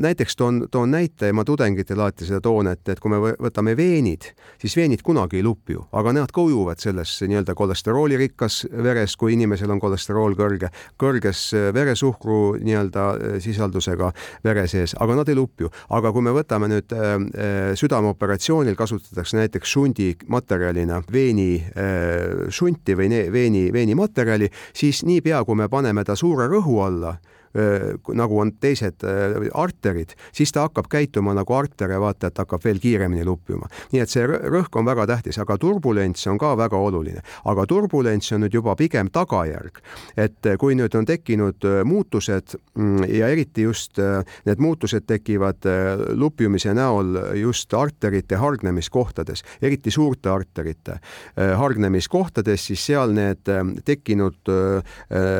[0.00, 4.32] näiteks toon, toon näite ma tudengitele alati seda toon, et, et kui me võtame veenid,
[4.60, 9.34] siis veenid kunagi ei lupi ju, aga nad ka ujuvad selles nii-öelda kolesteroolirikkas veres, kui
[9.34, 10.70] inimesel on kolesterool kõrge,
[11.00, 13.06] kõrges veresuhkru nii-öelda
[13.42, 14.12] sisaldusega
[14.46, 15.72] vere sees, aga nad ei lupi ju.
[15.94, 17.16] aga kui me võtame nüüd äh,
[17.78, 25.68] südameoperatsioonil kasutatakse näiteks šundi materjalina veeni äh, šunti või veeni, veenimaterjali, siis niipea, kui me
[25.68, 27.16] paneme ta suure rõhu alla,
[28.14, 29.04] nagu on teised
[29.54, 33.68] arterid, siis ta hakkab käituma nagu arter ja vaata, et hakkab veel kiiremini luppima.
[33.92, 37.22] nii et see rõhk on väga tähtis, aga turbulents on ka väga oluline.
[37.44, 39.80] aga turbulents on nüüd juba pigem tagajärg,
[40.16, 43.98] et kui nüüd on tekkinud muutused mm, ja eriti just
[44.46, 45.64] need muutused tekivad
[46.14, 50.98] lupjumise näol just arterite hargnemiskohtades, eriti suurte arterite
[51.36, 53.48] hargnemiskohtades, siis seal need
[53.84, 54.52] tekkinud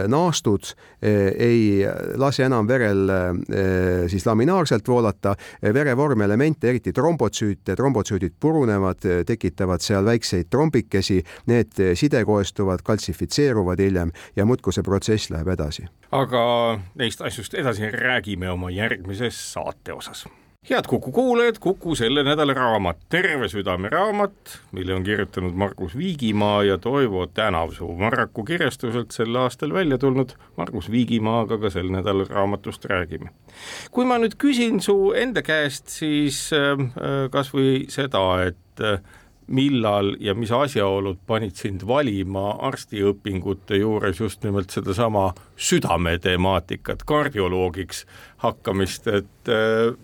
[0.08, 1.84] naastud ei
[2.20, 10.50] lase enam verel eh, siis laminaarselt voolata, verevormelemente, eriti trombotsüüte, trombotsüüdid purunevad, tekitavad seal väikseid
[10.50, 15.88] trombikesi, need sidekoestuvad, kaltsifitseeruvad hiljem ja muudkui see protsess läheb edasi.
[16.12, 16.42] aga
[16.98, 20.26] neist asjust edasi räägime oma järgmises saate osas
[20.70, 26.64] head Kuku kuulajad, Kuku selle nädala raamat, Terve südame raamat, mille on kirjutanud Margus Viigimaa
[26.64, 30.34] ja Toivo Tänavsuu, Marraku kirjastuselt sel aastal välja tulnud.
[30.56, 33.30] Margus Viigimaaga ka sel nädalal raamatust räägime.
[33.90, 36.76] kui ma nüüd küsin su enda käest, siis äh,
[37.30, 39.00] kas või seda, et äh,
[39.48, 48.04] millal ja mis asjaolud panid sind valima arstiõpingute juures just nimelt sedasama südametemaatikat, kardioloogiks
[48.44, 49.96] hakkamist, et äh,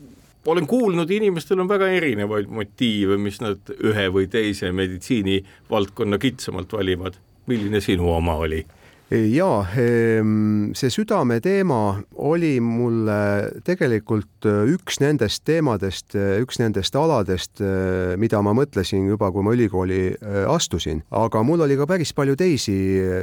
[0.47, 7.21] olen kuulnud, inimestel on väga erinevaid motiive, mis nad ühe või teise meditsiinivaldkonna kitsamalt valivad.
[7.47, 8.63] milline sinu oma oli?
[9.12, 16.97] Ja ehm, see südame teema oli mulle tegelikult äh, üks nendest teemadest, äh, üks nendest
[16.97, 20.14] aladest, äh, mida ma mõtlesin juba, kui ma ülikooli
[20.49, 22.75] astusin, aga mul oli ka päris palju teisi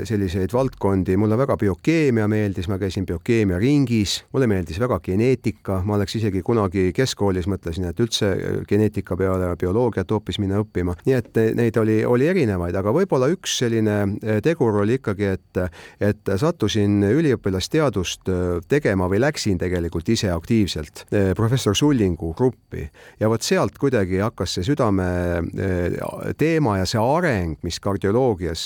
[0.07, 5.97] selliseid valdkondi, mulle väga biokeemia meeldis, ma käisin biokeemia ringis, mulle meeldis väga geneetika, ma
[5.97, 8.31] oleks isegi kunagi keskkoolis mõtlesin, et üldse
[8.69, 13.57] geneetika peale bioloogiat hoopis minna õppima, nii et neid oli, oli erinevaid, aga võib-olla üks
[13.63, 13.99] selline
[14.45, 15.61] tegur oli ikkagi, et
[15.99, 22.87] et sattusin üliõpilasteadust äh, tegema või läksin tegelikult ise aktiivselt äh, professor Sullingu gruppi.
[23.19, 25.07] Ja vot sealt kuidagi hakkas see südame
[25.41, 28.63] äh, teema ja see areng, mis kardioloogias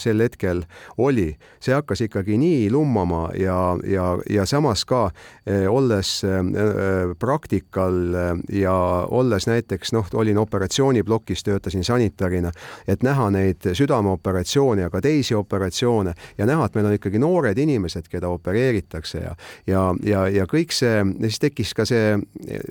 [0.00, 0.62] sel hetkel
[1.02, 1.28] oli,
[1.62, 5.08] see hakkas ikkagi nii lummama ja, ja, ja samas ka
[5.70, 6.10] olles
[7.18, 7.96] praktikal
[8.52, 8.74] ja
[9.10, 12.52] olles näiteks noh, olin operatsiooniplokis, töötasin sanitarina,
[12.88, 17.58] et näha neid südameoperatsioone ja ka teisi operatsioone ja näha, et meil on ikkagi noored
[17.58, 19.34] inimesed, keda opereeritakse ja,
[19.66, 22.16] ja, ja, ja kõik see, siis tekkis ka see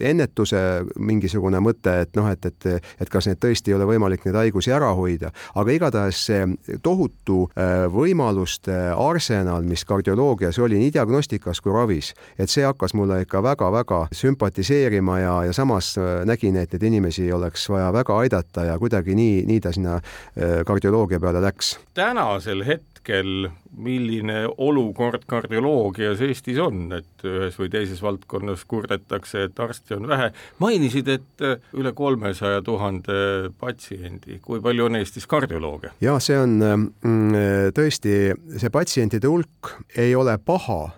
[0.01, 0.61] ennetuse
[0.99, 2.67] mingisugune mõte, et noh, et, et,
[3.01, 6.45] et kas need tõesti ei ole võimalik neid haigusi ära hoida, aga igatahes see
[6.83, 13.21] tohutu äh, võimaluste arsenal, mis kardioloogias oli nii diagnostikas kui ravis, et see hakkas mulle
[13.25, 18.67] ikka väga-väga sümpatiseerima ja, ja samas äh, nägin, et neid inimesi oleks vaja väga aidata
[18.71, 21.77] ja kuidagi nii, nii ta sinna äh, kardioloogia peale läks.
[21.93, 29.97] tänasel hetkel milline olukord kardioloogias Eestis on, et ühes või teises valdkonnas kurdetakse, et arste
[29.97, 30.31] on vähe.
[30.59, 35.93] mainisid, et üle kolmesaja tuhande patsiendi, kui palju on Eestis kardiolooge?
[36.01, 38.15] ja see on mm, tõesti,
[38.57, 40.89] see patsientide hulk ei ole paha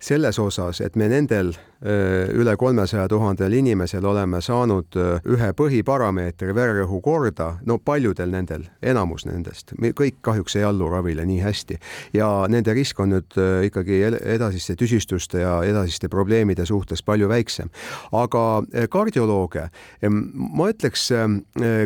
[0.00, 4.96] selles osas, et me nendel üle kolmesaja tuhandel inimesel oleme saanud
[5.28, 11.42] ühe põhiparameetri vererõhu korda, no paljudel nendel, enamus nendest, kõik kahjuks ei allu ravile nii
[11.44, 11.76] hästi.
[12.16, 13.36] Ja nende risk on nüüd
[13.68, 17.68] ikkagi edasiste tüsistuste ja edasiste probleemide suhtes palju väiksem.
[18.12, 19.68] aga kardiolooge,
[20.08, 21.10] ma ütleks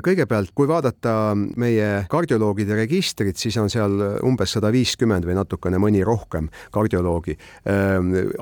[0.07, 6.05] kõigepealt, kui vaadata meie kardioloogide registrit, siis on seal umbes sada viiskümmend või natukene mõni
[6.07, 7.37] rohkem kardioloogi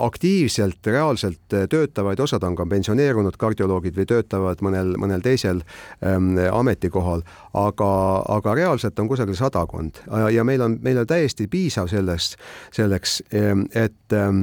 [0.09, 5.63] aktiivselt, reaalselt tegelikult töötavaid, osad on ka pensioneerunud kardioloogid või töötavad mõnel, mõnel teisel
[6.05, 7.23] ähm, ametikohal,
[7.57, 7.91] aga,
[8.37, 10.01] aga reaalselt on kusagil sadakond
[10.33, 12.39] ja meil on, meil on täiesti piisav sellest,
[12.75, 14.43] selleks, et ähm,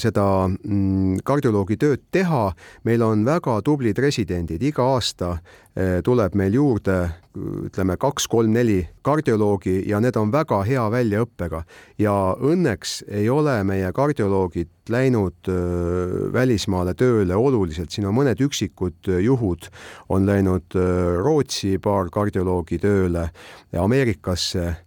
[0.00, 2.50] seda mm, kardioloogi tööd teha.
[2.84, 5.69] meil on väga tublid residendid, iga aasta äh,
[6.04, 6.96] tuleb meil juurde
[7.38, 11.62] ütleme kaks, kolm, neli kardioloogi ja need on väga hea väljaõppega.
[12.02, 15.50] Ja õnneks ei ole meie kardioloogid läinud
[16.34, 19.70] välismaale tööle oluliselt, siin on mõned üksikud juhud,
[20.10, 20.74] on läinud
[21.22, 23.28] Rootsi paar kardioloogi tööle
[23.78, 24.66] Ameerikasse.
[24.66, 24.86] Äh,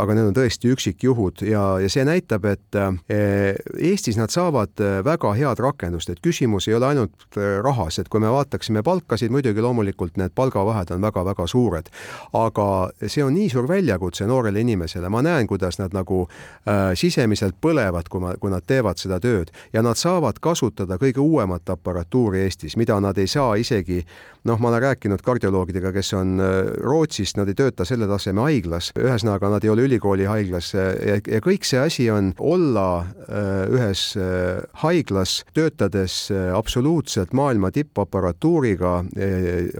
[0.00, 4.98] aga need on tõesti üksikjuhud ja, ja see näitab, et äh, Eestis nad saavad äh,
[5.06, 9.62] väga head rakendust, et küsimus ei ole ainult rahas, et kui me vaataksime palkasid, muidugi
[9.62, 11.90] loomulikult need palgavahed on väga-väga suured,
[12.34, 12.66] aga
[13.06, 18.10] see on nii suur väljakutse noorele inimesele, ma näen, kuidas nad nagu äh, sisemiselt põlevad,
[18.10, 19.54] kui ma, kui nad teevad seda tööd.
[19.72, 24.02] Ja nad saavad kasutada kõige uuemat aparatuuri Eestis, mida nad ei saa isegi
[24.44, 26.36] noh, ma olen rääkinud kardioloogidega, kes on
[26.84, 31.18] Rootsist, nad ei tööta selle taseme haiglas, ühesõnaga aga nad ei ole ülikooli haiglas ja,
[31.18, 38.92] ja kõik see asi on olla äh, ühes äh, haiglas, töötades äh, absoluutselt maailma tippaparatuuriga,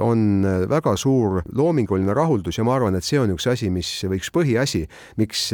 [0.02, 4.18] on väga suur loominguline rahuldus ja ma arvan, et see on üks asi, mis või
[4.20, 4.82] üks põhiasi,
[5.20, 5.46] miks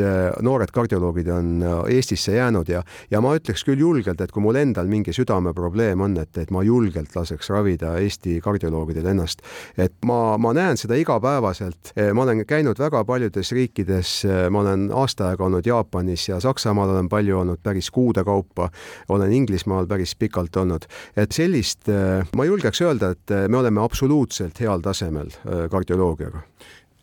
[0.45, 4.91] noored kardioloogid on Eestisse jäänud ja, ja ma ütleks küll julgelt, et kui mul endal
[4.91, 9.45] mingi südameprobleem on, et, et ma julgelt laseks ravida Eesti kardioloogidel ennast.
[9.77, 14.61] et ma, ma näen seda igapäevaselt, ma olen käinud väga paljudes riikides, riikides, äh, ma
[14.61, 18.71] olen aasta aega olnud Jaapanis ja Saksamaal olen palju olnud päris kuude kaupa,
[19.09, 20.87] olen Inglismaal päris pikalt olnud,
[21.17, 25.31] et sellist, äh, ma julgeks öelda, et äh, me oleme absoluutselt heal tasemel
[25.71, 26.43] kardioloogiaga.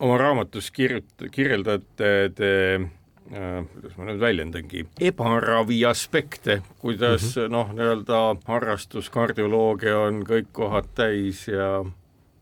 [0.00, 2.80] oma raamatus kirjut-, kirjeldate te
[3.28, 7.50] kuidas ma nüüd väljendangi, ebaravi aspekte, kuidas mm -hmm.
[7.52, 11.84] noh, nii-öelda harrastuskardioloogia on kõik kohad täis ja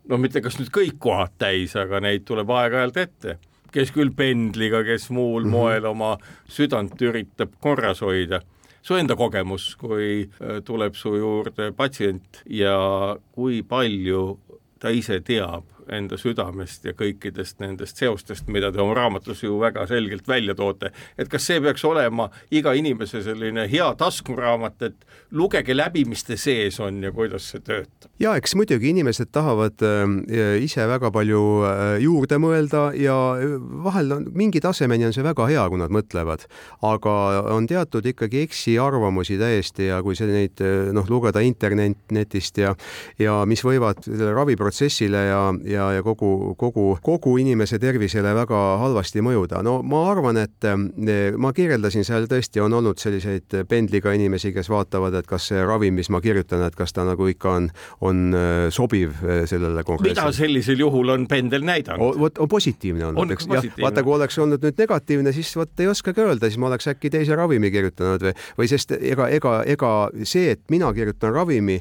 [0.08, 3.38] no mitte kas nüüd kõik kohad täis, aga neid tuleb aeg-ajalt ette
[3.76, 5.52] kes küll pendliga, kes muul mm -hmm.
[5.52, 6.16] moel oma
[6.48, 8.40] südant üritab korras hoida
[8.86, 14.38] su enda kogemus, kui äh, tuleb su juurde patsient ja kui palju
[14.78, 19.86] ta ise teab enda südamest ja kõikidest nendest seostest, mida te oma raamatus ju väga
[19.86, 20.90] selgelt välja toote.
[21.18, 26.36] et kas see peaks olema iga inimese selline hea taskuraamat, et lugege läbi, mis te
[26.36, 28.10] sees on ja kuidas see töötab?
[28.20, 34.12] ja eks muidugi inimesed tahavad äh, ise väga palju äh, juurde mõelda ja äh, vahel
[34.18, 36.46] on mingi tasemeni on see väga hea, kui nad mõtlevad,
[36.86, 37.16] aga
[37.54, 40.60] on teatud ikkagi eksiarvamusi täiesti ja kui sa neid
[40.96, 42.74] noh, lugeda internetist ja
[43.20, 49.22] ja mis võivad raviprotsessile ja, ja ja, ja kogu, kogu, kogu inimese tervisele väga halvasti
[49.24, 49.62] mõjuda.
[49.64, 54.70] no ma arvan, et eh, ma kirjeldasin seal tõesti on olnud selliseid pendliga inimesi, kes
[54.72, 57.68] vaatavad, et kas see ravim, mis ma kirjutan, et kas ta nagu ikka on,
[58.08, 60.26] on eh, sobiv eh, sellele konkreetsele.
[60.26, 62.20] mida sellisel juhul on pendel näidanud?
[62.20, 63.48] vot on positiivne olnud, eks.
[63.52, 66.90] jah, vaata, kui oleks olnud nüüd negatiivne, siis vot ei oskagi öelda, siis ma oleks
[66.92, 71.78] äkki teise ravimi kirjutanud või, või sest ega, ega, ega see, et mina kirjutan ravimi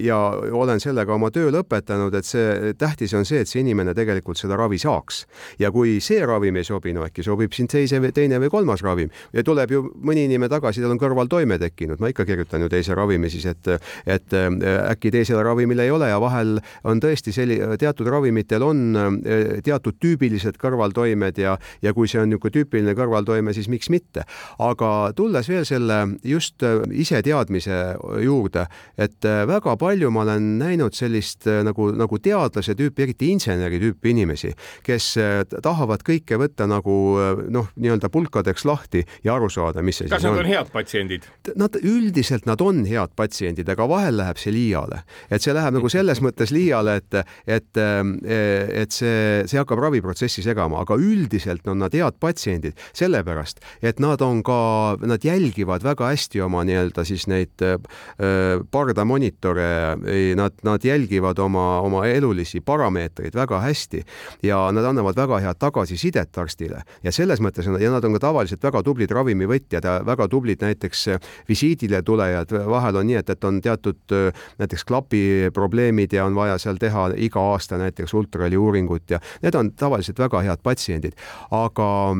[0.00, 0.18] ja
[0.56, 4.56] olen sellega oma töö lõpetanud, et see tähtis on see, et see inimene tegelikult seda
[4.58, 5.24] ravi saaks.
[5.58, 8.82] ja kui see ravim ei sobi, no äkki sobib siin teise või teine või kolmas
[8.84, 12.70] ravim ja tuleb ju mõni inimene tagasi, tal on kõrvaltoime tekkinud, ma ikka kirjutan ju
[12.72, 13.70] teise ravimi siis, et,
[14.06, 14.48] et äh,
[14.90, 19.98] äkki teisel ravimil ei ole ja vahel on tõesti selli-, teatud ravimitel on äh, teatud
[20.00, 24.24] tüübilised kõrvaltoimed ja, ja kui see on niisugune tüüpiline kõrvaltoime, siis miks mitte.
[24.58, 27.80] aga tulles veel selle just äh, iseteadmise
[28.24, 28.66] juurde,
[29.00, 34.12] et väga palju ma olen näinud sellist nagu, nagu teadlase tööstuse tüüpi, eriti inseneri tüüpi
[34.14, 34.52] inimesi,
[34.86, 40.00] kes äh, tahavad kõike võtta nagu äh, noh, nii-öelda pulkadeks lahti ja aru saada, mis
[40.00, 41.26] see kas nad on, on head patsiendid?
[41.56, 45.90] Nad üldiselt nad on head patsiendid, aga vahel läheb see liiale, et see läheb nagu
[45.90, 48.02] selles mõttes liiale, et, et, äh,
[48.84, 54.20] et see, see hakkab raviprotsessi segama, aga üldiselt on nad head patsiendid sellepärast, et nad
[54.24, 54.60] on ka,
[55.04, 57.62] nad jälgivad väga hästi oma nii-öelda siis neid
[58.70, 59.70] pardamonitore,
[60.38, 64.04] nad, nad jälgivad oma, oma elulisi kõiki parameetreid väga hästi
[64.42, 68.20] ja nad annavad väga head tagasisidet arstile ja selles mõttes on ja nad on ka
[68.28, 71.08] tavaliselt väga tublid ravimivõtjad ja väga tublid näiteks
[71.48, 73.98] visiidile tulejad, vahel on nii, et, et on teatud
[74.58, 79.72] näiteks klapiprobleemid ja on vaja seal teha iga aasta näiteks ultraheli uuringut ja need on
[79.72, 81.14] tavaliselt väga head patsiendid.
[81.50, 82.14] aga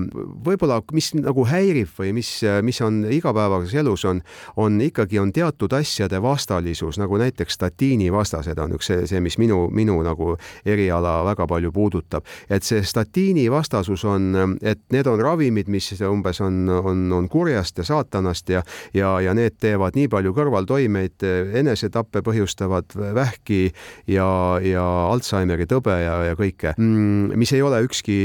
[0.45, 4.23] võib-olla, mis nagu häirib või mis, mis on igapäevases elus on,
[4.57, 9.39] on ikkagi on teatud asjade vastalisus, nagu näiteks statiini vastased on üks see, see, mis
[9.39, 10.30] minu, minu nagu
[10.65, 12.25] eriala väga palju puudutab.
[12.51, 17.79] et see statiini vastasus on, et need on ravimid, mis umbes on, on, on kurjast
[17.79, 18.63] ja saatanast ja,
[18.95, 21.25] ja, ja need teevad nii palju kõrvaltoimeid,
[21.61, 23.71] enesetappe põhjustavad vähki
[24.11, 28.19] ja, ja Alžeimeri tõbe ja, ja kõike, mm, mis ei ole ükski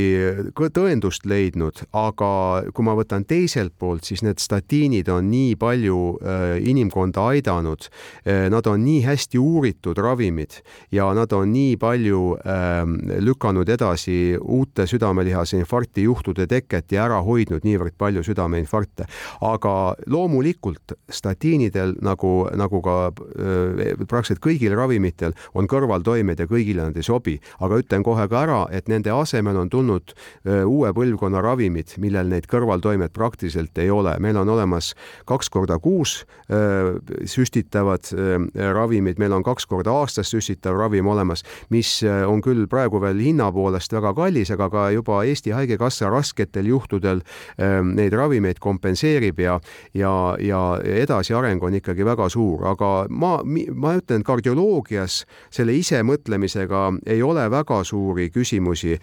[0.76, 2.32] tõendust leidnud, aga
[2.76, 7.90] kui ma võtan teiselt poolt, siis need statiinid on nii palju äh, inimkonda aidanud,
[8.26, 10.60] äh, nad on nii hästi uuritud ravimid
[10.96, 17.06] ja nad on nii palju palju ähm, lükanud edasi uute südamelihase infarkti juhtude teket ja
[17.06, 19.06] ära hoidnud niivõrd palju südameinfarkte.
[19.42, 26.98] aga loomulikult statiinidel nagu, nagu ka äh, praktiliselt kõigil ravimitel on kõrvaltoimed ja kõigile nad
[26.98, 31.42] ei sobi, aga ütlen kohe ka ära, et nende asemel on tulnud äh, uue põlvkonna
[31.42, 34.18] ravimid, millel neid kõrvaltoimed praktiliselt ei ole.
[34.20, 34.94] meil on olemas
[35.26, 38.12] kaks korda kuus äh, süstitavad
[38.56, 41.44] ravimid, meil on kaks korda aastas süstitav ravim olemas,
[41.76, 46.70] mis on küll praegu veel hinna poolest väga kallis, aga ka juba Eesti Haigekassa rasketel
[46.72, 47.22] juhtudel
[47.58, 49.60] neid ravimeid kompenseerib ja,
[49.94, 50.62] ja, ja
[51.04, 55.24] edasiareng on ikkagi väga suur, aga ma, ma ütlen, kardioloogias
[55.54, 58.96] selle isemõtlemisega ei ole väga suuri küsimusi,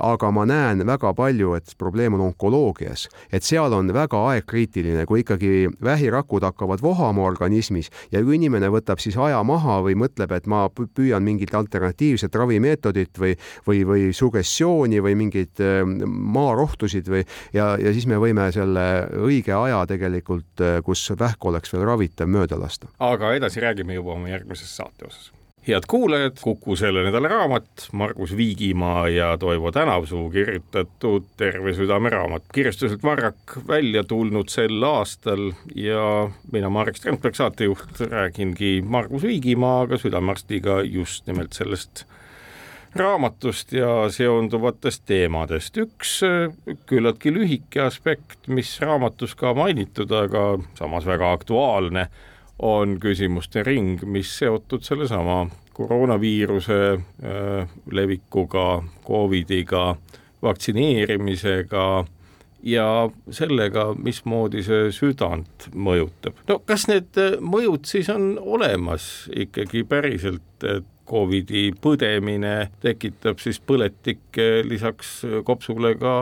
[0.00, 5.22] aga ma näen väga palju, et probleem on onkoloogias, et seal on väga aegkriitiline, kui
[5.24, 10.48] ikkagi vähirakud hakkavad vohama organismis ja kui inimene võtab siis aja maha või mõtleb, et
[10.50, 11.54] ma püüan mingit
[12.08, 13.34] alternatiivset ravimeetodit või,
[13.66, 15.60] või, või sugestiooni või mingeid
[16.08, 21.84] maarohtusid või ja, ja siis me võime selle õige aja tegelikult, kus vähk oleks veel
[21.84, 22.88] ravitav, mööda lasta.
[22.98, 25.32] aga edasi räägime juba oma järgmises saate osas
[25.66, 32.42] head kuulajad, Kuku selle nädala raamat, Margus Viigimaa ja Toivo Tänavsuu kirjutatud Terve südame raamat,
[32.54, 40.80] kirjastuselt Varrak välja tulnud sel aastal ja mina, Marek Strandberg, saatejuht, räägingi Margus Viigimaaga, südamearstiga
[40.82, 42.04] just nimelt sellest
[42.96, 45.76] raamatust ja seonduvatest teemadest.
[45.76, 46.20] üks
[46.86, 52.08] küllaltki lühike aspekt, mis raamatus ka mainitud, aga samas väga aktuaalne
[52.58, 55.46] on küsimuste ring, mis seotud sellesama
[55.76, 59.96] koroonaviiruse äh, levikuga, Covidiga,
[60.42, 62.04] vaktsineerimisega
[62.62, 62.86] ja
[63.30, 66.38] sellega, mismoodi see südant mõjutab.
[66.48, 74.60] no kas need mõjud siis on olemas ikkagi päriselt, et Covidi põdemine tekitab siis põletikke
[74.66, 76.14] lisaks kopsule ka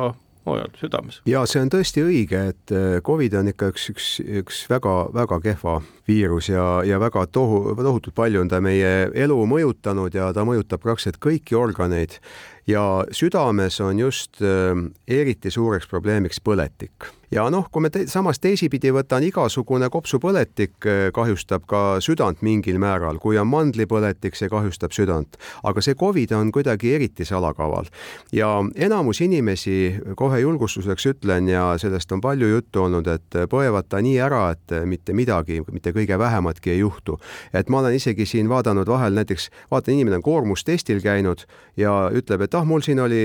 [0.47, 1.21] mujal südames.
[1.27, 4.09] ja see on tõesti õige, et äh, Covid on ikka üks, üks,
[4.43, 5.79] üks väga-väga kehva
[6.09, 10.83] viirus ja, ja väga tohu, tohutult palju on ta meie elu mõjutanud ja ta mõjutab
[10.85, 12.21] praktiliselt kõiki organeid
[12.67, 14.75] ja südames on just äh,
[15.09, 17.13] eriti suureks probleemiks põletik.
[17.31, 22.79] Ja noh, kui me te samas teisipidi võtan, igasugune kopsupõletik äh, kahjustab ka südant mingil
[22.83, 27.91] määral, kui on mandlipõletik, see kahjustab südant, aga see Covid on kuidagi eriti salakaval.
[28.35, 34.03] Ja enamus inimesi, kohe julgustuseks ütlen ja sellest on palju juttu olnud, et põevad ta
[34.03, 37.19] nii ära, et mitte midagi, mitte kõige vähematki ei juhtu.
[37.53, 41.47] et ma olen isegi siin vaadanud vahel näiteks, vaatan, inimene on koormustestil käinud
[41.77, 43.21] ja ütleb, et ah, mul siin oli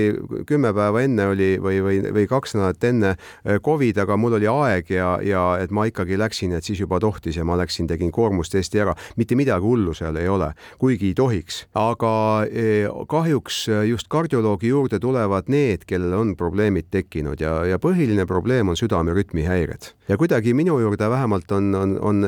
[0.48, 4.48] kümme päeva enne oli või, või, või kaks nädalat enne eh, Covid, aga mul oli
[4.50, 8.12] aeg ja, ja et ma ikkagi läksin, et siis juba tohtis ja ma läksin, tegin
[8.12, 8.94] koormustesti ära.
[9.16, 12.12] mitte midagi hullu seal ei ole, kuigi ei tohiks, aga
[12.50, 18.68] eh, kahjuks just kardioloogi juurde tulevad need, kellel on probleemid tekkinud ja, ja põhiline probleem
[18.68, 22.26] on südamerütmi häired ja kuidagi minu juurde vähemalt on, on, on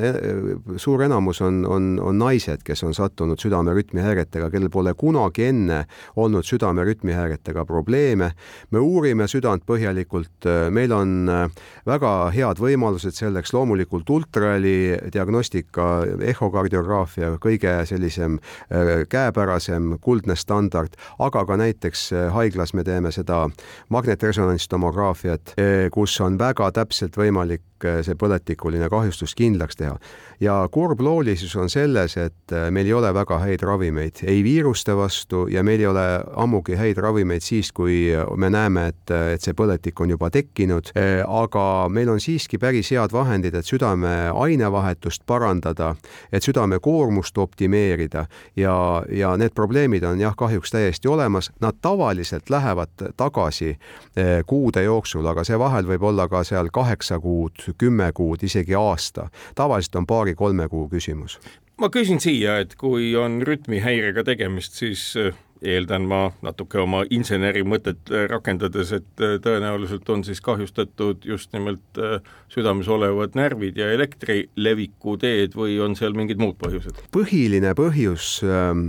[0.77, 5.85] suur enamus on, on, on naised, kes on sattunud südamerütmi häiretega, kellel pole kunagi enne
[6.17, 8.33] olnud südamerütmi häiretega probleeme.
[8.71, 11.51] me uurime südant põhjalikult, meil on äh,
[11.87, 21.45] väga head võimalused selleks, loomulikult ultraheli diagnostika, ehokardiograafia, kõige sellisem äh, käepärasem kuldne standard, aga
[21.45, 23.49] ka näiteks äh, haiglas me teeme seda
[23.89, 25.55] magnetresonantstomograafiat,
[25.93, 29.97] kus on väga täpselt võimalik see põletikuline kahjustus kindlaks teha.
[30.41, 34.97] Ja kurb loolisus on selles, et äh, meil ei ole väga häid ravimeid ei viiruste
[34.97, 36.05] vastu ja meil ei ole
[36.41, 40.93] ammugi häid ravimeid siis, kui me näeme, et, et see põletik on juba tekkinud.
[41.25, 45.95] Aga meil on siiski päris head vahendid, et südame ainevahetust parandada,
[46.33, 48.27] et südame koormust optimeerida
[48.57, 48.77] ja,
[49.09, 51.51] ja need probleemid on jah, kahjuks täiesti olemas.
[51.65, 57.21] Nad tavaliselt lähevad tagasi äh, kuude jooksul, aga see vahel võib olla ka seal kaheksa
[57.21, 59.31] kuud, kümme kuud, isegi aasta.
[59.55, 61.39] tavaliselt on paari paari-kolme kuu küsimus.
[61.79, 65.15] ma küsin siia, et kui on rütmihäirega tegemist, siis
[65.63, 71.53] eeldan ma natuke oma inseneri mõtet äh, rakendades, et äh, tõenäoliselt on siis kahjustatud just
[71.55, 72.19] nimelt äh,
[72.53, 77.05] südames olevad närvid ja elektri leviku teed või on seal mingid muud põhjused?
[77.15, 78.85] põhiline põhjus ähm,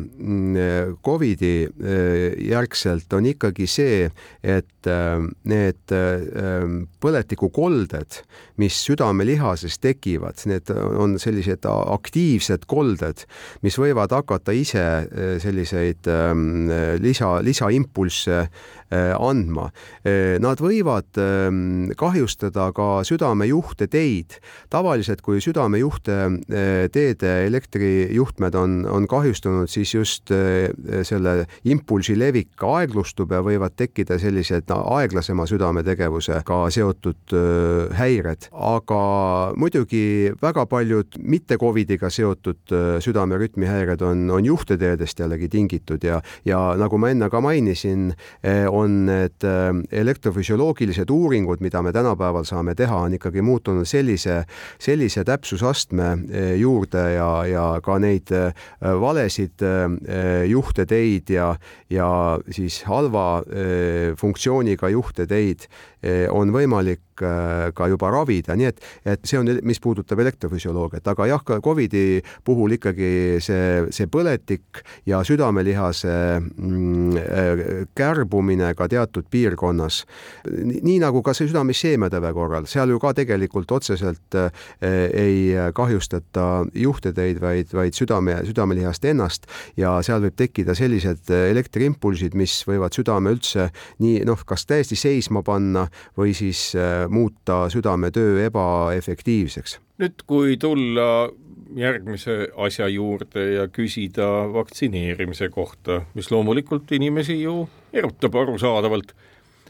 [1.05, 1.67] Covidi
[2.45, 4.09] järgselt on ikkagi see,
[4.43, 8.19] et ähm, need ähm, põletikukolded,
[8.61, 13.25] mis südamelihases tekivad, need on sellised aktiivsed kolded,
[13.65, 14.85] mis võivad hakata ise
[15.43, 16.07] selliseid
[17.01, 18.47] lisa, lisaimpulsse
[18.93, 19.69] andma.
[20.39, 24.37] Nad võivad ähm, kahjustada ka südamejuhteteid.
[24.69, 26.17] tavaliselt, kui südamejuhte
[26.91, 30.31] teede elektrijuhtmed on, on kahjustunud, siis just
[31.03, 37.35] selle impulsi levik aeglustub ja võivad tekkida sellised aeglasema südametegevusega seotud
[37.97, 39.01] häired, aga
[39.57, 42.75] muidugi väga paljud mitte Covidiga seotud
[43.05, 48.11] südamerütmihäired on, on juhteteedest jällegi tingitud ja, ja nagu ma enne ka mainisin,
[48.75, 49.45] on need
[49.91, 54.41] elektrofüsioloogilised uuringud, mida me tänapäeval saame teha, on ikkagi muutunud sellise,
[54.81, 56.11] sellise täpsusastme
[56.59, 58.31] juurde ja, ja ka neid
[59.01, 59.63] valesid
[60.49, 61.53] juhteteid ja,
[61.89, 62.09] ja
[62.51, 63.43] siis halva
[64.19, 65.67] funktsiooniga juhteteid
[66.29, 71.43] on võimalik ka juba ravida, nii et, et see on, mis puudutab elektrofüsioloogiat, aga jah,
[71.45, 73.11] ka Covidi puhul ikkagi
[73.43, 80.03] see, see põletik ja südamelihase mm, kärbumine ka teatud piirkonnas,
[80.45, 84.39] nii nagu ka see südame-isheemiatõve korral, seal ju ka tegelikult otseselt
[84.81, 89.49] ei kahjustata juhteteid, vaid, vaid südame, südamelihast ennast
[89.79, 93.69] ja seal võib tekkida sellised elektriimpulsid, mis võivad südame üldse
[94.03, 95.85] nii noh, kas täiesti seisma panna
[96.17, 99.79] või siis äh, muuta südametöö ebaefektiivseks.
[100.01, 101.29] nüüd, kui tulla
[101.75, 109.15] järgmise asja juurde ja küsida vaktsineerimise kohta, mis loomulikult inimesi ju erutab arusaadavalt,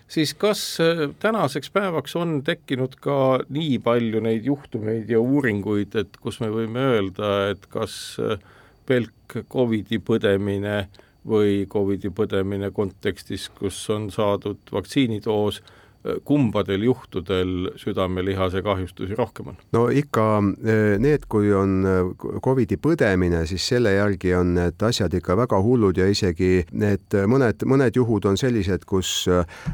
[0.08, 6.20] siis kas äh, tänaseks päevaks on tekkinud ka nii palju neid juhtumeid ja uuringuid, et
[6.22, 8.38] kus me võime öelda, et kas äh,
[8.86, 10.86] pelk Covidi põdemine
[11.26, 15.64] või Covidi põdemine kontekstis, kus on saadud vaktsiinidoos,
[16.24, 19.58] kumbadel juhtudel südamelihase kahjustusi rohkem on?
[19.74, 20.28] no ikka
[20.66, 22.12] eh, need, kui on eh,
[22.46, 27.66] Covidi põdemine, siis selle järgi on need asjad ikka väga hullud ja isegi need mõned,
[27.66, 29.26] mõned juhud on sellised, kus,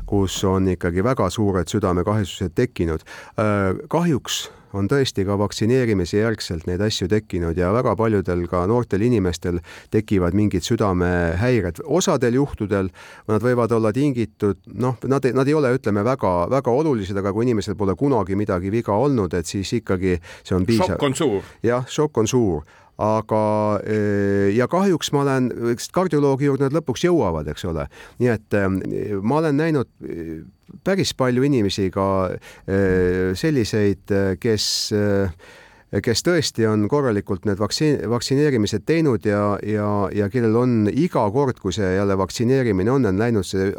[0.07, 3.05] kus on ikkagi väga suured südamekahjustused tekkinud.
[3.38, 9.03] Eh, kahjuks on tõesti ka vaktsineerimise järgselt neid asju tekkinud ja väga paljudel ka noortel
[9.05, 9.59] inimestel
[9.91, 11.84] tekivad mingid südamehäired.
[11.86, 12.91] osadel juhtudel
[13.28, 17.76] nad võivad olla tingitud, noh, nad, nad ei ole, ütleme, väga-väga olulised, aga kui inimesel
[17.76, 20.95] pole kunagi midagi viga olnud, et siis ikkagi see on piisav.
[20.95, 21.51] šokk on suur.
[21.63, 22.63] jah, šokk on suur
[23.01, 23.43] aga
[23.85, 27.87] eh, ja kahjuks ma olen, eks kardioloogi juurde nad lõpuks jõuavad, eks ole.
[28.21, 28.67] nii et eh,
[29.21, 30.41] ma olen näinud eh,
[30.85, 32.05] päris palju inimesi ka
[33.35, 34.67] selliseid, kes
[35.99, 41.59] kes tõesti on korralikult need vaktsiin, vaktsineerimised teinud ja, ja, ja kellel on iga kord,
[41.59, 43.71] kui see jälle vaktsineerimine on, on läinud see,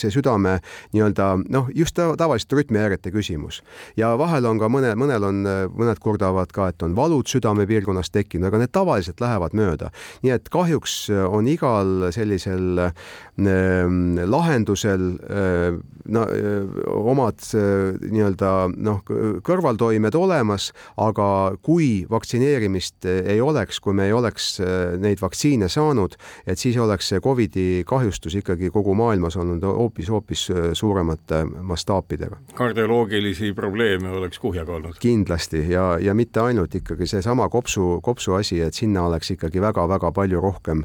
[0.00, 0.56] see südame
[0.94, 3.60] nii-öelda noh, just tavaliselt rütmihäirete küsimus.
[3.96, 5.42] ja vahel on ka mõne, mõnel on,
[5.76, 9.92] mõned kurdavad ka, et on valud südamepiirkonnas tekkinud, aga need tavaliselt lähevad mööda.
[10.24, 12.94] nii et kahjuks on igal sellisel äh,
[13.36, 19.02] lahendusel äh, no, äh, omad äh, nii-öelda noh,
[19.44, 26.16] kõrvaltoimed olemas, aga kui vaktsineerimist ei oleks, kui me ei oleks äh, neid vaktsiine saanud,
[26.46, 32.36] et siis oleks see Covidi kahjustus ikkagi kogu maailmas olnud hoopis-hoopis äh, suuremate mastaapidega.
[32.54, 34.98] kardioloogilisi probleeme oleks kuhjaga olnud?
[35.00, 40.12] kindlasti ja, ja mitte ainult ikkagi seesama kopsu, kopsu asi, et sinna oleks ikkagi väga-väga
[40.12, 40.84] palju rohkem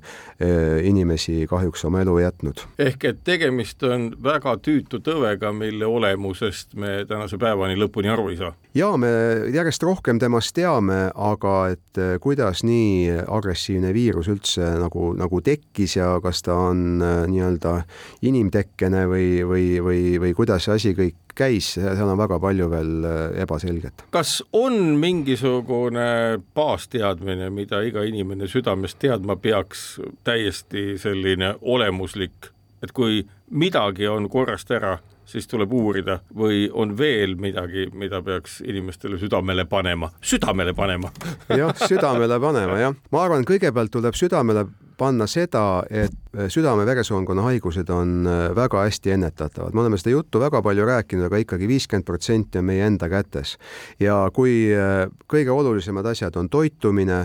[0.83, 2.63] inimesi kahjuks oma elu jätnud.
[2.79, 8.37] ehk et tegemist on väga tüütu tõvega, mille olemusest me tänase päevani lõpuni aru ei
[8.39, 8.53] saa?
[8.75, 9.09] jaa, me
[9.53, 15.41] järjest rohkem tema temast teame, aga et eh, kuidas nii agressiivne viirus üldse nagu, nagu
[15.43, 17.73] tekkis ja kas ta on eh, nii-öelda
[18.23, 23.03] inimtekkene või, või, või, või kuidas see asi kõik käis, seal on väga palju veel
[23.03, 24.05] eh, ebaselget.
[24.15, 33.25] kas on mingisugune baasteadmine, mida iga inimene südamest teadma peaks, täiesti selline olemuslik, et kui
[33.51, 39.65] midagi on korrast ära, siis tuleb uurida või on veel midagi, mida peaks inimestele südamele
[39.69, 41.11] panema, südamele panema.
[41.49, 44.65] Jah, südamele panema jah, ma arvan, kõigepealt tuleb südamele
[44.99, 46.15] panna seda, et
[46.51, 51.39] südame-veresoonkonna haigused on äh, väga hästi ennetatavad, me oleme seda juttu väga palju rääkinud, aga
[51.45, 53.55] ikkagi viiskümmend protsenti on meie enda kätes.
[53.99, 57.21] ja kui äh, kõige olulisemad asjad on toitumine,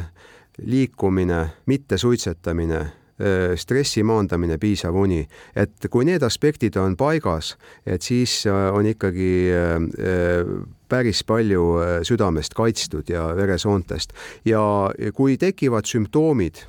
[0.62, 2.84] liikumine, mittesuitsetamine
[3.56, 5.20] stressi maandamine, piisav uni,
[5.54, 7.54] et kui need aspektid on paigas,
[7.86, 10.42] et siis äh, on ikkagi äh,
[10.90, 11.64] päris palju
[12.06, 14.12] südamest kaitstud ja veresoontest
[14.46, 14.60] ja
[15.16, 16.60] kui tekivad sümptoomid,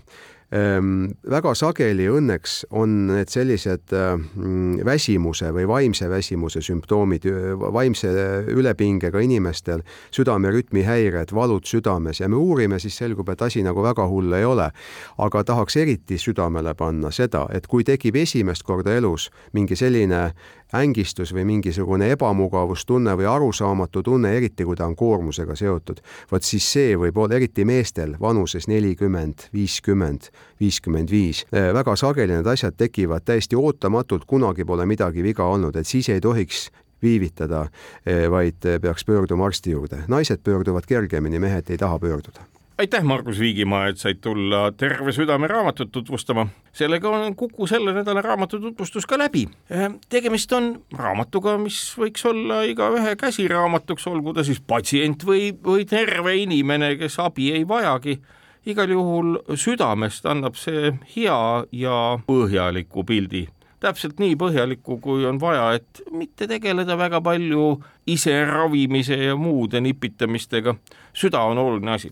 [0.56, 7.28] väga sageli õnneks on need sellised mm, väsimuse või vaimse väsimuse sümptoomid,
[7.76, 8.12] vaimse
[8.54, 9.84] ülepingega inimestel,
[10.16, 14.46] südamerütmi häired, valud südames ja me uurime, siis selgub, et asi nagu väga hull ei
[14.46, 14.70] ole.
[15.18, 20.32] aga tahaks eriti südamele panna seda, et kui tekib esimest korda elus mingi selline
[20.74, 26.02] ängistus või mingisugune ebamugavustunne või arusaamatu tunne, eriti kui ta on koormusega seotud,
[26.32, 30.30] vot siis see võib olla eriti meestel vanuses nelikümmend, viiskümmend,
[30.60, 31.46] viiskümmend viis.
[31.54, 36.10] Äh, väga sageli need asjad tekivad täiesti ootamatult, kunagi pole midagi viga olnud, et siis
[36.10, 36.70] ei tohiks
[37.04, 37.68] viivitada,
[38.08, 40.04] äh, vaid peaks pöörduma arsti juurde.
[40.08, 42.46] naised pöörduvad kergemini, mehed ei taha pöörduda
[42.78, 46.48] aitäh, Margus Viigimaa, et said tulla Terve südame raamatut tutvustama.
[46.74, 49.48] sellega on Kuku selle nädala raamatu tutvustus ka läbi.
[49.72, 55.86] Äh, tegemist on raamatuga, mis võiks olla igaühe käsiraamatuks, olgu ta siis patsient või, või
[55.86, 58.20] terve inimene, kes abi ei vajagi.
[58.66, 63.46] Igal juhul südamest annab see hea ja põhjaliku pildi
[63.86, 67.76] täpselt nii põhjalikku, kui on vaja, et mitte tegeleda väga palju
[68.10, 70.76] ise ravimise ja muude nipitamistega.
[71.14, 72.12] süda on oluline asi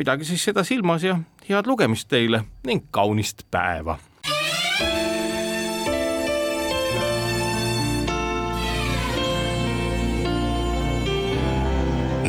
[0.00, 1.18] pidage siis seda silmas ja
[1.48, 3.98] head lugemist teile ning kaunist päeva.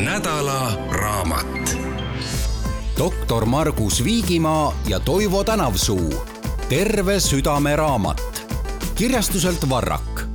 [0.02, 1.81] nädala raamat.
[2.98, 6.14] Doktor Margus Viigimaa ja Toivo Tänavsuu.
[6.68, 8.46] terve südame raamat
[8.94, 10.31] kirjastuselt Varrak